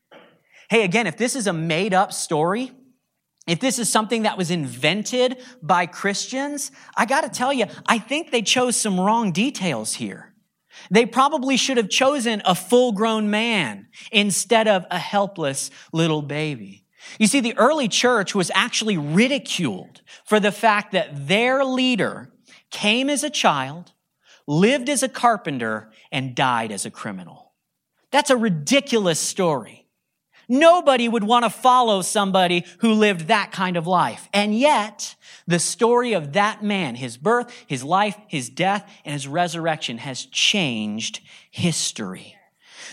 Hey, 0.69 0.83
again, 0.83 1.07
if 1.07 1.17
this 1.17 1.35
is 1.35 1.47
a 1.47 1.53
made 1.53 1.93
up 1.93 2.13
story, 2.13 2.71
if 3.47 3.59
this 3.59 3.79
is 3.79 3.89
something 3.89 4.23
that 4.23 4.37
was 4.37 4.51
invented 4.51 5.37
by 5.61 5.87
Christians, 5.87 6.71
I 6.95 7.05
got 7.07 7.21
to 7.21 7.29
tell 7.29 7.51
you, 7.51 7.65
I 7.87 7.97
think 7.97 8.29
they 8.29 8.43
chose 8.43 8.77
some 8.77 8.99
wrong 8.99 9.31
details 9.31 9.95
here. 9.95 10.28
They 10.91 11.05
probably 11.05 11.57
should 11.57 11.77
have 11.77 11.89
chosen 11.89 12.41
a 12.45 12.55
full 12.55 12.91
grown 12.91 13.29
man 13.29 13.87
instead 14.11 14.67
of 14.67 14.85
a 14.89 14.99
helpless 14.99 15.71
little 15.93 16.21
baby. 16.21 16.85
You 17.17 17.27
see, 17.27 17.39
the 17.39 17.57
early 17.57 17.87
church 17.87 18.35
was 18.35 18.51
actually 18.53 18.97
ridiculed 18.97 20.01
for 20.25 20.39
the 20.39 20.51
fact 20.51 20.91
that 20.91 21.27
their 21.27 21.63
leader 21.63 22.31
came 22.71 23.09
as 23.09 23.23
a 23.23 23.29
child, 23.29 23.93
lived 24.47 24.89
as 24.89 25.01
a 25.01 25.09
carpenter, 25.09 25.91
and 26.11 26.35
died 26.35 26.71
as 26.71 26.85
a 26.85 26.91
criminal. 26.91 27.53
That's 28.11 28.29
a 28.29 28.37
ridiculous 28.37 29.19
story. 29.19 29.87
Nobody 30.49 31.07
would 31.07 31.23
want 31.23 31.45
to 31.45 31.49
follow 31.49 32.01
somebody 32.01 32.65
who 32.79 32.93
lived 32.93 33.27
that 33.27 33.51
kind 33.51 33.77
of 33.77 33.85
life. 33.87 34.27
And 34.33 34.57
yet, 34.57 35.15
the 35.47 35.59
story 35.59 36.13
of 36.13 36.33
that 36.33 36.63
man, 36.63 36.95
his 36.95 37.17
birth, 37.17 37.53
his 37.67 37.83
life, 37.83 38.17
his 38.27 38.49
death, 38.49 38.91
and 39.05 39.13
his 39.13 39.27
resurrection 39.27 39.99
has 39.99 40.25
changed 40.25 41.21
history. 41.51 42.35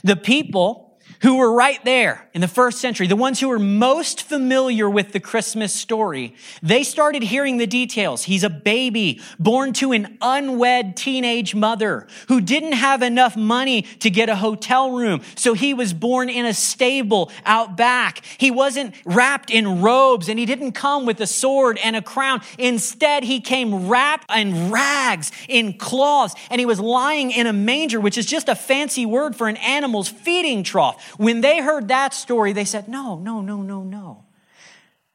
The 0.04 0.16
people 0.16 0.85
who 1.22 1.36
were 1.36 1.52
right 1.52 1.82
there 1.84 2.28
in 2.34 2.40
the 2.40 2.48
first 2.48 2.78
century, 2.78 3.06
the 3.06 3.16
ones 3.16 3.40
who 3.40 3.48
were 3.48 3.58
most 3.58 4.22
familiar 4.22 4.88
with 4.88 5.12
the 5.12 5.20
Christmas 5.20 5.74
story, 5.74 6.34
they 6.62 6.82
started 6.82 7.22
hearing 7.22 7.56
the 7.56 7.66
details. 7.66 8.24
He's 8.24 8.44
a 8.44 8.50
baby 8.50 9.20
born 9.38 9.72
to 9.74 9.92
an 9.92 10.18
unwed 10.20 10.96
teenage 10.96 11.54
mother 11.54 12.06
who 12.28 12.40
didn't 12.40 12.72
have 12.72 13.02
enough 13.02 13.36
money 13.36 13.82
to 13.82 14.10
get 14.10 14.28
a 14.28 14.36
hotel 14.36 14.92
room. 14.92 15.22
So 15.34 15.54
he 15.54 15.74
was 15.74 15.92
born 15.92 16.28
in 16.28 16.44
a 16.44 16.54
stable 16.54 17.30
out 17.44 17.76
back. 17.76 18.22
He 18.38 18.50
wasn't 18.50 18.94
wrapped 19.04 19.50
in 19.50 19.80
robes 19.80 20.28
and 20.28 20.38
he 20.38 20.46
didn't 20.46 20.72
come 20.72 21.06
with 21.06 21.20
a 21.20 21.26
sword 21.26 21.78
and 21.82 21.96
a 21.96 22.02
crown. 22.02 22.42
Instead, 22.58 23.24
he 23.24 23.40
came 23.40 23.88
wrapped 23.88 24.30
in 24.30 24.70
rags, 24.70 25.32
in 25.48 25.74
cloths, 25.74 26.34
and 26.50 26.60
he 26.60 26.66
was 26.66 26.80
lying 26.80 27.30
in 27.30 27.46
a 27.46 27.52
manger, 27.52 28.00
which 28.00 28.18
is 28.18 28.26
just 28.26 28.48
a 28.48 28.54
fancy 28.54 29.06
word 29.06 29.36
for 29.36 29.48
an 29.48 29.56
animal's 29.56 30.08
feeding 30.08 30.62
trough. 30.62 31.05
When 31.16 31.40
they 31.40 31.60
heard 31.60 31.88
that 31.88 32.14
story, 32.14 32.52
they 32.52 32.64
said, 32.64 32.88
No, 32.88 33.18
no, 33.18 33.40
no, 33.40 33.62
no, 33.62 33.82
no. 33.82 34.24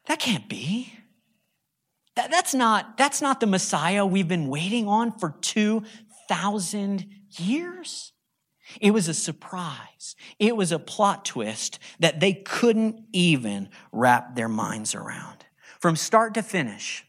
That 0.06 0.18
can't 0.18 0.48
be. 0.48 0.92
That, 2.16 2.30
that's, 2.30 2.54
not, 2.54 2.98
that's 2.98 3.22
not 3.22 3.40
the 3.40 3.46
Messiah 3.46 4.04
we've 4.04 4.28
been 4.28 4.48
waiting 4.48 4.86
on 4.86 5.12
for 5.18 5.34
2,000 5.40 7.06
years. 7.38 8.12
It 8.80 8.90
was 8.90 9.08
a 9.08 9.14
surprise. 9.14 10.14
It 10.38 10.56
was 10.56 10.72
a 10.72 10.78
plot 10.78 11.24
twist 11.24 11.78
that 12.00 12.20
they 12.20 12.34
couldn't 12.34 13.04
even 13.12 13.70
wrap 13.92 14.36
their 14.36 14.48
minds 14.48 14.94
around. 14.94 15.44
From 15.80 15.96
start 15.96 16.34
to 16.34 16.42
finish, 16.42 17.04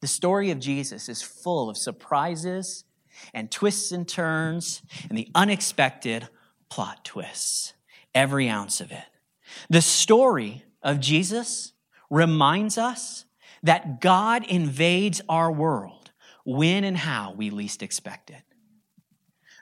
the 0.00 0.06
story 0.06 0.50
of 0.50 0.60
Jesus 0.60 1.08
is 1.08 1.20
full 1.20 1.68
of 1.68 1.76
surprises 1.76 2.84
and 3.34 3.50
twists 3.50 3.90
and 3.90 4.06
turns 4.06 4.82
and 5.08 5.18
the 5.18 5.28
unexpected 5.34 6.28
plot 6.68 7.04
twists 7.04 7.74
every 8.14 8.48
ounce 8.48 8.80
of 8.80 8.90
it. 8.90 9.04
The 9.70 9.82
story 9.82 10.64
of 10.82 11.00
Jesus 11.00 11.72
reminds 12.10 12.78
us 12.78 13.24
that 13.62 14.00
God 14.00 14.44
invades 14.44 15.20
our 15.28 15.50
world 15.50 16.10
when 16.44 16.84
and 16.84 16.96
how 16.96 17.32
we 17.36 17.50
least 17.50 17.82
expect 17.82 18.30
it. 18.30 18.42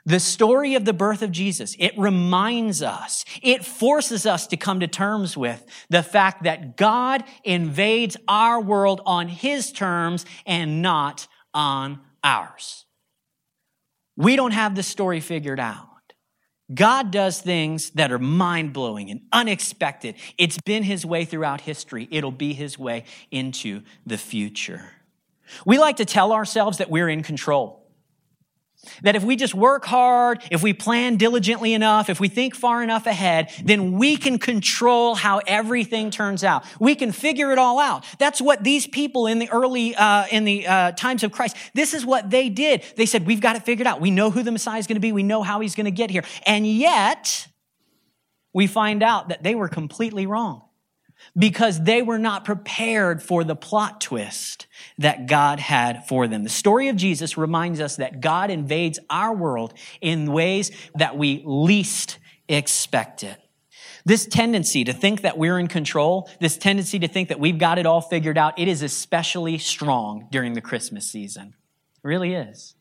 The 0.05 0.21
story 0.21 0.75
of 0.75 0.85
the 0.85 0.93
birth 0.93 1.21
of 1.21 1.33
Jesus, 1.33 1.75
it 1.79 1.91
reminds 1.97 2.81
us, 2.81 3.25
it 3.41 3.65
forces 3.65 4.25
us 4.25 4.47
to 4.47 4.55
come 4.55 4.79
to 4.79 4.87
terms 4.87 5.35
with 5.35 5.65
the 5.89 6.01
fact 6.01 6.43
that 6.43 6.77
God 6.77 7.25
invades 7.43 8.15
our 8.25 8.61
world 8.61 9.01
on 9.05 9.27
his 9.27 9.73
terms 9.73 10.25
and 10.45 10.81
not 10.81 11.27
on 11.53 11.99
ours. 12.23 12.85
We 14.15 14.37
don't 14.37 14.51
have 14.51 14.75
the 14.75 14.83
story 14.83 15.19
figured 15.19 15.59
out. 15.59 15.89
God 16.73 17.11
does 17.11 17.39
things 17.39 17.91
that 17.91 18.11
are 18.11 18.19
mind 18.19 18.73
blowing 18.73 19.09
and 19.09 19.21
unexpected. 19.31 20.15
It's 20.37 20.57
been 20.59 20.83
his 20.83 21.05
way 21.05 21.23
throughout 21.23 21.61
history. 21.61 22.07
It'll 22.11 22.31
be 22.31 22.53
his 22.53 22.77
way 22.77 23.05
into 23.31 23.83
the 24.05 24.17
future. 24.17 24.91
We 25.65 25.77
like 25.77 25.97
to 25.97 26.05
tell 26.05 26.33
ourselves 26.33 26.79
that 26.79 26.89
we're 26.89 27.07
in 27.07 27.23
control. 27.23 27.86
That 29.01 29.15
if 29.15 29.23
we 29.23 29.35
just 29.35 29.55
work 29.55 29.85
hard, 29.85 30.43
if 30.51 30.61
we 30.61 30.71
plan 30.71 31.17
diligently 31.17 31.73
enough, 31.73 32.09
if 32.09 32.19
we 32.19 32.27
think 32.27 32.55
far 32.55 32.83
enough 32.83 33.05
ahead, 33.05 33.51
then 33.63 33.97
we 33.97 34.17
can 34.17 34.37
control 34.37 35.15
how 35.15 35.41
everything 35.47 36.11
turns 36.11 36.43
out. 36.43 36.63
We 36.79 36.95
can 36.95 37.11
figure 37.11 37.51
it 37.51 37.57
all 37.57 37.79
out. 37.79 38.05
That's 38.19 38.39
what 38.39 38.63
these 38.63 38.85
people 38.85 39.27
in 39.27 39.39
the 39.39 39.49
early, 39.49 39.95
uh, 39.95 40.25
in 40.31 40.45
the 40.45 40.67
uh, 40.67 40.91
times 40.91 41.23
of 41.23 41.31
Christ, 41.31 41.57
this 41.73 41.93
is 41.93 42.05
what 42.05 42.29
they 42.29 42.49
did. 42.49 42.83
They 42.95 43.05
said, 43.05 43.25
we've 43.25 43.41
got 43.41 43.55
it 43.55 43.63
figured 43.63 43.87
out. 43.87 43.99
We 43.99 44.11
know 44.11 44.29
who 44.29 44.43
the 44.43 44.51
Messiah 44.51 44.79
is 44.79 44.87
going 44.87 44.95
to 44.95 45.01
be. 45.01 45.11
We 45.11 45.23
know 45.23 45.43
how 45.43 45.59
he's 45.59 45.75
going 45.75 45.85
to 45.85 45.91
get 45.91 46.11
here. 46.11 46.23
And 46.45 46.67
yet, 46.67 47.47
we 48.53 48.67
find 48.67 49.03
out 49.03 49.29
that 49.29 49.43
they 49.43 49.55
were 49.55 49.69
completely 49.69 50.25
wrong 50.27 50.66
because 51.37 51.83
they 51.83 52.01
were 52.01 52.19
not 52.19 52.45
prepared 52.45 53.21
for 53.21 53.43
the 53.43 53.55
plot 53.55 54.01
twist 54.01 54.67
that 54.97 55.27
God 55.27 55.59
had 55.59 56.07
for 56.07 56.27
them. 56.27 56.43
The 56.43 56.49
story 56.49 56.89
of 56.89 56.95
Jesus 56.95 57.37
reminds 57.37 57.79
us 57.79 57.97
that 57.97 58.21
God 58.21 58.49
invades 58.49 58.99
our 59.09 59.33
world 59.33 59.73
in 60.01 60.31
ways 60.31 60.71
that 60.95 61.17
we 61.17 61.41
least 61.45 62.19
expect 62.47 63.23
it. 63.23 63.37
This 64.05 64.25
tendency 64.25 64.85
to 64.85 64.93
think 64.93 65.21
that 65.21 65.37
we're 65.37 65.59
in 65.59 65.67
control, 65.67 66.29
this 66.39 66.57
tendency 66.57 66.99
to 66.99 67.09
think 67.09 67.27
that 67.27 67.41
we've 67.41 67.57
got 67.57 67.77
it 67.77 67.85
all 67.85 67.99
figured 67.99 68.37
out, 68.37 68.57
it 68.57 68.69
is 68.69 68.81
especially 68.81 69.57
strong 69.57 70.27
during 70.31 70.53
the 70.53 70.61
Christmas 70.61 71.05
season. 71.05 71.55
It 72.03 72.07
really 72.07 72.33
is. 72.33 72.75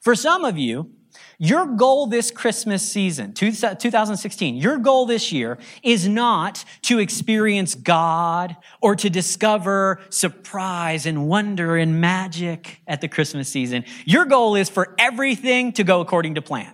For 0.00 0.16
some 0.16 0.44
of 0.44 0.58
you, 0.58 0.90
your 1.38 1.66
goal 1.66 2.06
this 2.06 2.30
Christmas 2.30 2.88
season, 2.88 3.32
2016, 3.32 4.56
your 4.56 4.78
goal 4.78 5.06
this 5.06 5.32
year 5.32 5.58
is 5.82 6.08
not 6.08 6.64
to 6.82 6.98
experience 6.98 7.74
God 7.74 8.56
or 8.80 8.94
to 8.96 9.10
discover 9.10 10.00
surprise 10.10 11.06
and 11.06 11.28
wonder 11.28 11.76
and 11.76 12.00
magic 12.00 12.80
at 12.86 13.00
the 13.00 13.08
Christmas 13.08 13.48
season. 13.48 13.84
Your 14.04 14.24
goal 14.24 14.54
is 14.54 14.68
for 14.68 14.94
everything 14.98 15.72
to 15.72 15.84
go 15.84 16.00
according 16.00 16.36
to 16.36 16.42
plan. 16.42 16.72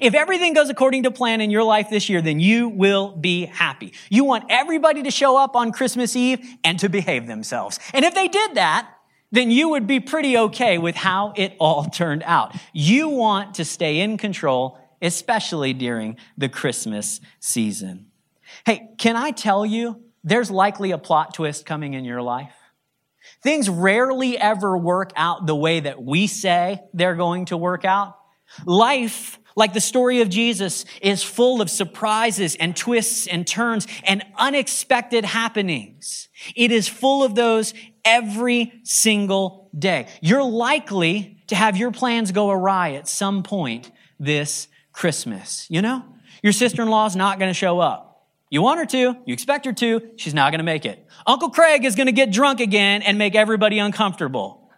If 0.00 0.14
everything 0.14 0.54
goes 0.54 0.70
according 0.70 1.02
to 1.04 1.10
plan 1.10 1.40
in 1.40 1.50
your 1.50 1.64
life 1.64 1.90
this 1.90 2.08
year, 2.08 2.22
then 2.22 2.38
you 2.38 2.68
will 2.68 3.16
be 3.16 3.46
happy. 3.46 3.92
You 4.10 4.24
want 4.24 4.44
everybody 4.48 5.02
to 5.02 5.10
show 5.10 5.36
up 5.36 5.56
on 5.56 5.72
Christmas 5.72 6.14
Eve 6.14 6.38
and 6.62 6.78
to 6.78 6.88
behave 6.88 7.26
themselves. 7.26 7.80
And 7.92 8.04
if 8.04 8.14
they 8.14 8.28
did 8.28 8.54
that, 8.54 8.88
then 9.32 9.50
you 9.50 9.70
would 9.70 9.86
be 9.86 9.98
pretty 9.98 10.36
okay 10.36 10.78
with 10.78 10.94
how 10.94 11.32
it 11.36 11.54
all 11.58 11.86
turned 11.86 12.22
out. 12.24 12.54
You 12.72 13.08
want 13.08 13.54
to 13.54 13.64
stay 13.64 14.00
in 14.00 14.18
control, 14.18 14.78
especially 15.00 15.72
during 15.72 16.16
the 16.38 16.48
Christmas 16.48 17.20
season. 17.40 18.06
Hey, 18.64 18.90
can 18.98 19.16
I 19.16 19.32
tell 19.32 19.66
you, 19.66 20.00
there's 20.22 20.50
likely 20.50 20.92
a 20.92 20.98
plot 20.98 21.34
twist 21.34 21.66
coming 21.66 21.94
in 21.94 22.04
your 22.04 22.22
life. 22.22 22.54
Things 23.42 23.68
rarely 23.68 24.38
ever 24.38 24.76
work 24.76 25.12
out 25.16 25.46
the 25.46 25.56
way 25.56 25.80
that 25.80 26.02
we 26.02 26.26
say 26.26 26.80
they're 26.92 27.16
going 27.16 27.46
to 27.46 27.56
work 27.56 27.84
out. 27.84 28.16
Life 28.66 29.38
like 29.56 29.72
the 29.72 29.80
story 29.80 30.20
of 30.20 30.28
Jesus 30.28 30.84
is 31.00 31.22
full 31.22 31.60
of 31.60 31.70
surprises 31.70 32.54
and 32.56 32.76
twists 32.76 33.26
and 33.26 33.46
turns 33.46 33.86
and 34.04 34.24
unexpected 34.36 35.24
happenings. 35.24 36.28
It 36.54 36.72
is 36.72 36.88
full 36.88 37.22
of 37.22 37.34
those 37.34 37.74
every 38.04 38.72
single 38.82 39.70
day. 39.76 40.08
You're 40.20 40.42
likely 40.42 41.38
to 41.48 41.54
have 41.54 41.76
your 41.76 41.90
plans 41.90 42.32
go 42.32 42.50
awry 42.50 42.92
at 42.92 43.08
some 43.08 43.42
point 43.42 43.90
this 44.18 44.68
Christmas. 44.92 45.66
You 45.68 45.82
know, 45.82 46.04
your 46.42 46.52
sister 46.52 46.82
in 46.82 46.88
law 46.88 47.06
is 47.06 47.16
not 47.16 47.38
going 47.38 47.50
to 47.50 47.54
show 47.54 47.80
up. 47.80 48.28
You 48.50 48.60
want 48.60 48.80
her 48.80 48.86
to, 48.86 49.16
you 49.24 49.32
expect 49.32 49.64
her 49.64 49.72
to, 49.72 50.10
she's 50.16 50.34
not 50.34 50.50
going 50.50 50.58
to 50.58 50.64
make 50.64 50.84
it. 50.84 51.06
Uncle 51.26 51.48
Craig 51.48 51.86
is 51.86 51.94
going 51.94 52.06
to 52.06 52.12
get 52.12 52.30
drunk 52.30 52.60
again 52.60 53.00
and 53.00 53.16
make 53.16 53.34
everybody 53.34 53.78
uncomfortable. 53.78 54.70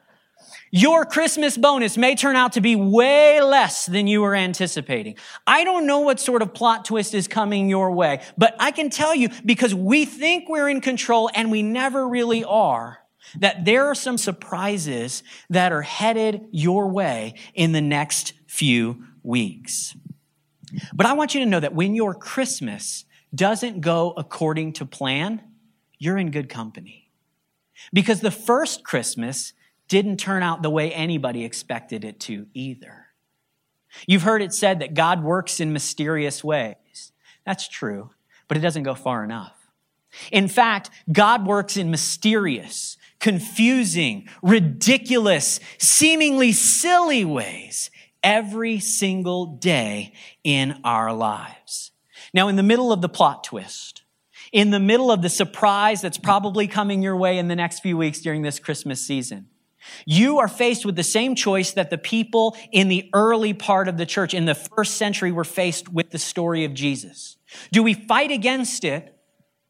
Your 0.70 1.04
Christmas 1.04 1.56
bonus 1.56 1.96
may 1.96 2.16
turn 2.16 2.34
out 2.36 2.52
to 2.54 2.60
be 2.60 2.74
way 2.74 3.40
less 3.40 3.86
than 3.86 4.06
you 4.06 4.22
were 4.22 4.34
anticipating. 4.34 5.16
I 5.46 5.62
don't 5.62 5.86
know 5.86 6.00
what 6.00 6.18
sort 6.18 6.42
of 6.42 6.52
plot 6.52 6.84
twist 6.84 7.14
is 7.14 7.28
coming 7.28 7.68
your 7.68 7.92
way, 7.92 8.22
but 8.36 8.56
I 8.58 8.72
can 8.72 8.90
tell 8.90 9.14
you 9.14 9.28
because 9.44 9.74
we 9.74 10.04
think 10.04 10.48
we're 10.48 10.68
in 10.68 10.80
control 10.80 11.30
and 11.32 11.50
we 11.50 11.62
never 11.62 12.08
really 12.08 12.42
are, 12.42 12.98
that 13.38 13.64
there 13.64 13.86
are 13.86 13.94
some 13.94 14.18
surprises 14.18 15.22
that 15.50 15.72
are 15.72 15.82
headed 15.82 16.46
your 16.50 16.88
way 16.88 17.34
in 17.54 17.72
the 17.72 17.80
next 17.80 18.34
few 18.46 19.04
weeks. 19.22 19.96
But 20.92 21.06
I 21.06 21.12
want 21.12 21.34
you 21.34 21.40
to 21.40 21.46
know 21.46 21.60
that 21.60 21.74
when 21.74 21.94
your 21.94 22.14
Christmas 22.14 23.04
doesn't 23.34 23.80
go 23.80 24.12
according 24.16 24.74
to 24.74 24.86
plan, 24.86 25.42
you're 25.98 26.18
in 26.18 26.30
good 26.30 26.48
company. 26.48 27.10
Because 27.92 28.20
the 28.20 28.30
first 28.30 28.84
Christmas 28.84 29.52
didn't 29.88 30.18
turn 30.18 30.42
out 30.42 30.62
the 30.62 30.70
way 30.70 30.92
anybody 30.92 31.44
expected 31.44 32.04
it 32.04 32.20
to 32.20 32.46
either. 32.54 33.06
You've 34.06 34.22
heard 34.22 34.42
it 34.42 34.52
said 34.52 34.80
that 34.80 34.94
God 34.94 35.22
works 35.22 35.60
in 35.60 35.72
mysterious 35.72 36.42
ways. 36.42 37.12
That's 37.44 37.68
true, 37.68 38.10
but 38.48 38.56
it 38.56 38.60
doesn't 38.60 38.82
go 38.82 38.94
far 38.94 39.22
enough. 39.22 39.54
In 40.30 40.48
fact, 40.48 40.90
God 41.10 41.46
works 41.46 41.76
in 41.76 41.90
mysterious, 41.90 42.96
confusing, 43.24 44.28
ridiculous, 44.42 45.58
seemingly 45.78 46.52
silly 46.52 47.24
ways 47.24 47.90
every 48.22 48.78
single 48.78 49.46
day 49.46 50.12
in 50.44 50.78
our 50.84 51.10
lives. 51.10 51.92
Now, 52.34 52.48
in 52.48 52.56
the 52.56 52.62
middle 52.62 52.92
of 52.92 53.00
the 53.00 53.08
plot 53.08 53.42
twist, 53.42 54.02
in 54.52 54.68
the 54.68 54.78
middle 54.78 55.10
of 55.10 55.22
the 55.22 55.30
surprise 55.30 56.02
that's 56.02 56.18
probably 56.18 56.68
coming 56.68 57.00
your 57.00 57.16
way 57.16 57.38
in 57.38 57.48
the 57.48 57.56
next 57.56 57.80
few 57.80 57.96
weeks 57.96 58.20
during 58.20 58.42
this 58.42 58.58
Christmas 58.58 59.00
season, 59.00 59.46
you 60.04 60.38
are 60.38 60.48
faced 60.48 60.84
with 60.84 60.96
the 60.96 61.02
same 61.02 61.34
choice 61.34 61.72
that 61.72 61.88
the 61.88 61.96
people 61.96 62.54
in 62.72 62.88
the 62.88 63.08
early 63.14 63.54
part 63.54 63.88
of 63.88 63.96
the 63.96 64.04
church 64.04 64.34
in 64.34 64.44
the 64.44 64.54
first 64.54 64.96
century 64.96 65.32
were 65.32 65.44
faced 65.44 65.90
with 65.90 66.10
the 66.10 66.18
story 66.18 66.66
of 66.66 66.74
Jesus. 66.74 67.38
Do 67.72 67.82
we 67.82 67.94
fight 67.94 68.30
against 68.30 68.84
it 68.84 69.16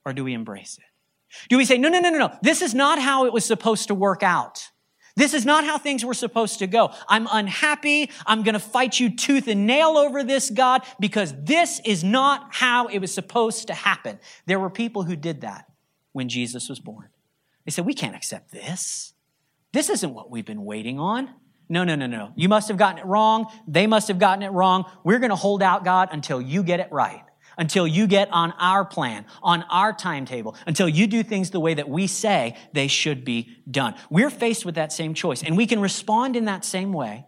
or 0.04 0.12
do 0.12 0.24
we 0.24 0.34
embrace 0.34 0.76
it? 0.76 0.93
Do 1.48 1.56
we 1.56 1.64
say, 1.64 1.78
no, 1.78 1.88
no, 1.88 2.00
no, 2.00 2.10
no, 2.10 2.18
no, 2.18 2.38
this 2.42 2.62
is 2.62 2.74
not 2.74 2.98
how 2.98 3.26
it 3.26 3.32
was 3.32 3.44
supposed 3.44 3.88
to 3.88 3.94
work 3.94 4.22
out? 4.22 4.70
This 5.16 5.32
is 5.32 5.46
not 5.46 5.64
how 5.64 5.78
things 5.78 6.04
were 6.04 6.14
supposed 6.14 6.58
to 6.58 6.66
go. 6.66 6.92
I'm 7.08 7.28
unhappy. 7.30 8.10
I'm 8.26 8.42
going 8.42 8.54
to 8.54 8.60
fight 8.60 8.98
you 8.98 9.14
tooth 9.14 9.46
and 9.46 9.64
nail 9.66 9.96
over 9.96 10.24
this, 10.24 10.50
God, 10.50 10.82
because 10.98 11.32
this 11.44 11.80
is 11.84 12.02
not 12.02 12.48
how 12.50 12.88
it 12.88 12.98
was 12.98 13.14
supposed 13.14 13.68
to 13.68 13.74
happen. 13.74 14.18
There 14.46 14.58
were 14.58 14.70
people 14.70 15.04
who 15.04 15.14
did 15.14 15.42
that 15.42 15.66
when 16.12 16.28
Jesus 16.28 16.68
was 16.68 16.80
born. 16.80 17.10
They 17.64 17.70
said, 17.70 17.86
We 17.86 17.94
can't 17.94 18.16
accept 18.16 18.50
this. 18.50 19.14
This 19.72 19.88
isn't 19.88 20.14
what 20.14 20.30
we've 20.30 20.44
been 20.44 20.64
waiting 20.64 20.98
on. 20.98 21.30
No, 21.68 21.84
no, 21.84 21.94
no, 21.94 22.06
no. 22.06 22.32
You 22.36 22.48
must 22.48 22.68
have 22.68 22.76
gotten 22.76 22.98
it 22.98 23.06
wrong. 23.06 23.46
They 23.66 23.86
must 23.86 24.08
have 24.08 24.18
gotten 24.18 24.42
it 24.42 24.50
wrong. 24.50 24.84
We're 25.02 25.18
going 25.18 25.30
to 25.30 25.36
hold 25.36 25.62
out, 25.62 25.84
God, 25.84 26.08
until 26.12 26.40
you 26.40 26.62
get 26.62 26.80
it 26.80 26.88
right 26.90 27.22
until 27.56 27.86
you 27.86 28.06
get 28.06 28.28
on 28.32 28.52
our 28.58 28.84
plan, 28.84 29.24
on 29.42 29.62
our 29.64 29.92
timetable, 29.92 30.56
until 30.66 30.88
you 30.88 31.06
do 31.06 31.22
things 31.22 31.50
the 31.50 31.60
way 31.60 31.74
that 31.74 31.88
we 31.88 32.06
say 32.06 32.56
they 32.72 32.88
should 32.88 33.24
be 33.24 33.56
done. 33.70 33.94
We're 34.10 34.30
faced 34.30 34.64
with 34.64 34.74
that 34.76 34.92
same 34.92 35.14
choice, 35.14 35.42
and 35.42 35.56
we 35.56 35.66
can 35.66 35.80
respond 35.80 36.36
in 36.36 36.46
that 36.46 36.64
same 36.64 36.92
way. 36.92 37.26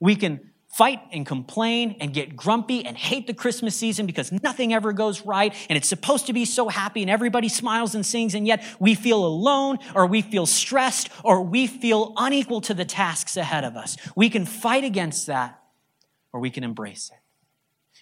We 0.00 0.16
can 0.16 0.50
fight 0.74 1.00
and 1.12 1.24
complain 1.24 1.96
and 2.00 2.12
get 2.12 2.34
grumpy 2.34 2.84
and 2.84 2.96
hate 2.96 3.28
the 3.28 3.34
Christmas 3.34 3.76
season 3.76 4.06
because 4.06 4.32
nothing 4.32 4.74
ever 4.74 4.92
goes 4.92 5.22
right 5.22 5.54
and 5.68 5.76
it's 5.76 5.88
supposed 5.88 6.26
to 6.26 6.32
be 6.32 6.44
so 6.44 6.68
happy 6.68 7.00
and 7.00 7.08
everybody 7.08 7.48
smiles 7.48 7.94
and 7.94 8.04
sings 8.04 8.34
and 8.34 8.44
yet 8.44 8.64
we 8.80 8.96
feel 8.96 9.24
alone 9.24 9.78
or 9.94 10.06
we 10.06 10.20
feel 10.20 10.46
stressed 10.46 11.10
or 11.22 11.42
we 11.42 11.68
feel 11.68 12.12
unequal 12.16 12.60
to 12.60 12.74
the 12.74 12.84
tasks 12.84 13.36
ahead 13.36 13.62
of 13.62 13.76
us. 13.76 13.96
We 14.16 14.28
can 14.28 14.44
fight 14.44 14.82
against 14.82 15.28
that 15.28 15.60
or 16.32 16.40
we 16.40 16.50
can 16.50 16.64
embrace 16.64 17.08
it. 17.12 17.20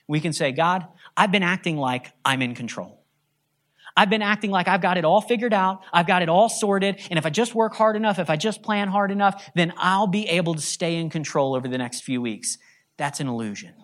We 0.09 0.21
can 0.21 0.33
say, 0.33 0.51
God, 0.53 0.87
I've 1.17 1.33
been 1.33 1.43
acting 1.43 1.77
like 1.77 2.13
I'm 2.25 2.43
in 2.43 2.55
control. 2.55 3.03
I've 3.97 4.11
been 4.11 4.23
acting 4.23 4.51
like 4.51 4.69
I've 4.69 4.81
got 4.81 4.97
it 4.97 5.05
all 5.05 5.21
figured 5.21 5.53
out. 5.53 5.83
I've 5.93 6.07
got 6.07 6.23
it 6.23 6.29
all 6.29 6.49
sorted. 6.49 7.01
And 7.11 7.19
if 7.19 7.27
I 7.27 7.31
just 7.31 7.55
work 7.55 7.75
hard 7.75 7.95
enough, 7.97 8.19
if 8.19 8.31
I 8.31 8.37
just 8.37 8.63
plan 8.63 8.89
hard 8.89 9.11
enough, 9.11 9.51
then 9.55 9.73
I'll 9.77 10.07
be 10.07 10.27
able 10.29 10.55
to 10.55 10.63
stay 10.63 10.97
in 10.97 11.11
control 11.11 11.55
over 11.55 11.69
the 11.69 11.79
next 11.79 12.03
few 12.03 12.23
weeks. 12.23 12.57
That's 12.97 13.21
an 13.21 13.29
illusion. 13.29 13.75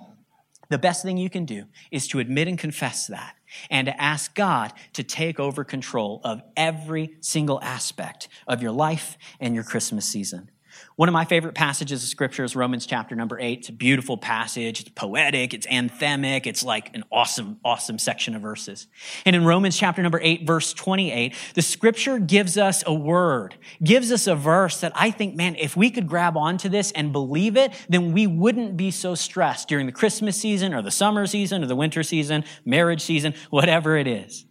The 0.70 0.78
best 0.78 1.02
thing 1.02 1.16
you 1.16 1.30
can 1.30 1.44
do 1.44 1.64
is 1.90 2.08
to 2.08 2.18
admit 2.18 2.48
and 2.48 2.58
confess 2.58 3.06
that 3.06 3.36
and 3.70 3.86
to 3.86 4.02
ask 4.02 4.34
God 4.34 4.72
to 4.94 5.02
take 5.02 5.40
over 5.40 5.64
control 5.64 6.20
of 6.24 6.42
every 6.56 7.16
single 7.20 7.60
aspect 7.62 8.28
of 8.46 8.62
your 8.62 8.72
life 8.72 9.16
and 9.40 9.54
your 9.54 9.64
Christmas 9.64 10.04
season. 10.04 10.50
One 10.96 11.08
of 11.08 11.12
my 11.12 11.24
favorite 11.24 11.54
passages 11.54 12.02
of 12.02 12.08
scripture 12.08 12.42
is 12.42 12.56
Romans 12.56 12.84
chapter 12.84 13.14
number 13.14 13.38
eight. 13.38 13.60
It's 13.60 13.68
a 13.68 13.72
beautiful 13.72 14.16
passage. 14.16 14.80
It's 14.80 14.88
poetic. 14.88 15.54
It's 15.54 15.66
anthemic. 15.66 16.46
It's 16.46 16.64
like 16.64 16.94
an 16.94 17.04
awesome, 17.12 17.60
awesome 17.64 17.98
section 17.98 18.34
of 18.34 18.42
verses. 18.42 18.88
And 19.24 19.36
in 19.36 19.44
Romans 19.44 19.76
chapter 19.76 20.02
number 20.02 20.18
eight, 20.22 20.46
verse 20.46 20.72
28, 20.74 21.34
the 21.54 21.62
scripture 21.62 22.18
gives 22.18 22.58
us 22.58 22.82
a 22.86 22.92
word, 22.92 23.54
gives 23.82 24.10
us 24.10 24.26
a 24.26 24.34
verse 24.34 24.80
that 24.80 24.92
I 24.94 25.10
think, 25.10 25.36
man, 25.36 25.54
if 25.56 25.76
we 25.76 25.90
could 25.90 26.08
grab 26.08 26.36
onto 26.36 26.68
this 26.68 26.90
and 26.92 27.12
believe 27.12 27.56
it, 27.56 27.72
then 27.88 28.12
we 28.12 28.26
wouldn't 28.26 28.76
be 28.76 28.90
so 28.90 29.14
stressed 29.14 29.68
during 29.68 29.86
the 29.86 29.92
Christmas 29.92 30.36
season 30.36 30.74
or 30.74 30.82
the 30.82 30.90
summer 30.90 31.26
season 31.26 31.62
or 31.62 31.66
the 31.66 31.76
winter 31.76 32.02
season, 32.02 32.44
marriage 32.64 33.02
season, 33.02 33.34
whatever 33.50 33.96
it 33.96 34.06
is. 34.06 34.46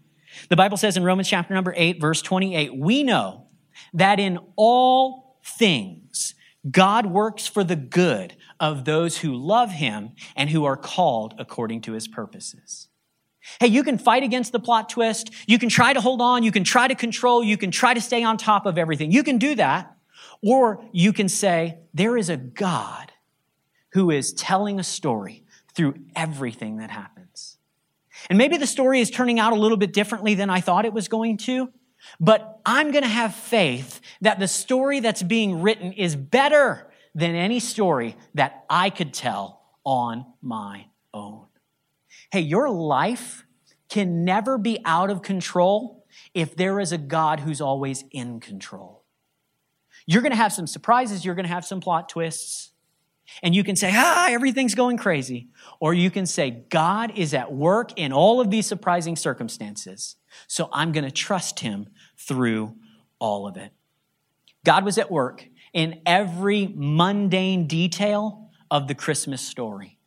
The 0.49 0.55
Bible 0.55 0.77
says 0.77 0.97
in 0.97 1.03
Romans 1.03 1.27
chapter 1.27 1.53
number 1.53 1.73
eight, 1.75 1.99
verse 1.99 2.21
28, 2.21 2.77
we 2.77 3.03
know 3.03 3.47
that 3.93 4.19
in 4.19 4.39
all 4.55 5.26
things, 5.47 6.35
God 6.69 7.05
works 7.05 7.47
for 7.47 7.63
the 7.63 7.75
good 7.75 8.35
of 8.59 8.85
those 8.85 9.19
who 9.19 9.33
love 9.33 9.71
him 9.71 10.11
and 10.35 10.49
who 10.49 10.65
are 10.65 10.77
called 10.77 11.33
according 11.37 11.81
to 11.81 11.93
his 11.93 12.07
purposes. 12.07 12.89
Hey, 13.59 13.67
you 13.67 13.83
can 13.83 13.97
fight 13.97 14.23
against 14.23 14.51
the 14.51 14.59
plot 14.59 14.89
twist. 14.89 15.31
You 15.47 15.57
can 15.57 15.69
try 15.69 15.93
to 15.93 16.01
hold 16.01 16.21
on. 16.21 16.43
You 16.43 16.51
can 16.51 16.65
try 16.65 16.87
to 16.87 16.95
control. 16.95 17.43
You 17.43 17.57
can 17.57 17.71
try 17.71 17.93
to 17.93 18.01
stay 18.01 18.23
on 18.23 18.37
top 18.37 18.65
of 18.65 18.77
everything. 18.77 19.11
You 19.11 19.23
can 19.23 19.37
do 19.37 19.55
that. 19.55 19.95
Or 20.43 20.83
you 20.91 21.13
can 21.13 21.29
say, 21.29 21.77
there 21.93 22.17
is 22.17 22.29
a 22.29 22.37
God 22.37 23.13
who 23.93 24.11
is 24.11 24.33
telling 24.33 24.79
a 24.79 24.83
story 24.83 25.45
through 25.73 25.95
everything 26.15 26.77
that 26.77 26.91
happens. 26.91 27.57
And 28.29 28.37
maybe 28.37 28.57
the 28.57 28.67
story 28.67 28.99
is 28.99 29.09
turning 29.09 29.39
out 29.39 29.53
a 29.53 29.55
little 29.55 29.77
bit 29.77 29.93
differently 29.93 30.33
than 30.33 30.49
I 30.49 30.59
thought 30.59 30.85
it 30.85 30.93
was 30.93 31.07
going 31.07 31.37
to. 31.37 31.71
But 32.19 32.59
I'm 32.65 32.91
going 32.91 33.03
to 33.03 33.09
have 33.09 33.33
faith 33.33 33.96
that 34.21 34.39
the 34.39 34.47
story 34.47 34.99
that's 34.99 35.23
being 35.23 35.61
written 35.61 35.93
is 35.93 36.15
better 36.15 36.91
than 37.13 37.35
any 37.35 37.59
story 37.59 38.15
that 38.33 38.65
I 38.69 38.89
could 38.89 39.13
tell 39.13 39.61
on 39.83 40.25
my 40.41 40.85
own. 41.13 41.45
Hey, 42.31 42.41
your 42.41 42.69
life 42.69 43.45
can 43.89 44.25
never 44.25 44.57
be 44.57 44.79
out 44.85 45.09
of 45.09 45.21
control 45.21 46.05
if 46.33 46.55
there 46.55 46.79
is 46.79 46.91
a 46.91 46.97
God 46.97 47.39
who's 47.39 47.61
always 47.61 48.03
in 48.11 48.39
control. 48.39 49.03
You're 50.05 50.21
going 50.21 50.31
to 50.31 50.37
have 50.37 50.53
some 50.53 50.67
surprises, 50.67 51.25
you're 51.25 51.35
going 51.35 51.47
to 51.47 51.53
have 51.53 51.65
some 51.65 51.79
plot 51.79 52.09
twists. 52.09 52.71
And 53.43 53.53
you 53.53 53.63
can 53.63 53.75
say, 53.75 53.91
ah, 53.93 54.27
everything's 54.29 54.73
going 54.73 54.97
crazy. 54.97 55.49
Or 55.81 55.93
you 55.93 56.09
can 56.09 56.25
say, 56.25 56.63
God 56.69 57.17
is 57.17 57.33
at 57.33 57.51
work 57.51 57.91
in 57.97 58.13
all 58.13 58.39
of 58.39 58.49
these 58.49 58.65
surprising 58.65 59.17
circumstances. 59.17 60.15
So 60.47 60.69
I'm 60.71 60.93
going 60.93 61.03
to 61.03 61.11
trust 61.11 61.59
him 61.59 61.87
through 62.17 62.75
all 63.19 63.45
of 63.45 63.57
it. 63.57 63.73
God 64.67 64.83
was 64.83 64.97
at 64.97 65.09
work 65.09 65.47
in 65.71 66.01
every 66.05 66.69
mundane 66.75 67.67
detail 67.67 68.49
of 68.69 68.89
the 68.89 68.95
Christmas 68.95 69.41
story. 69.41 69.97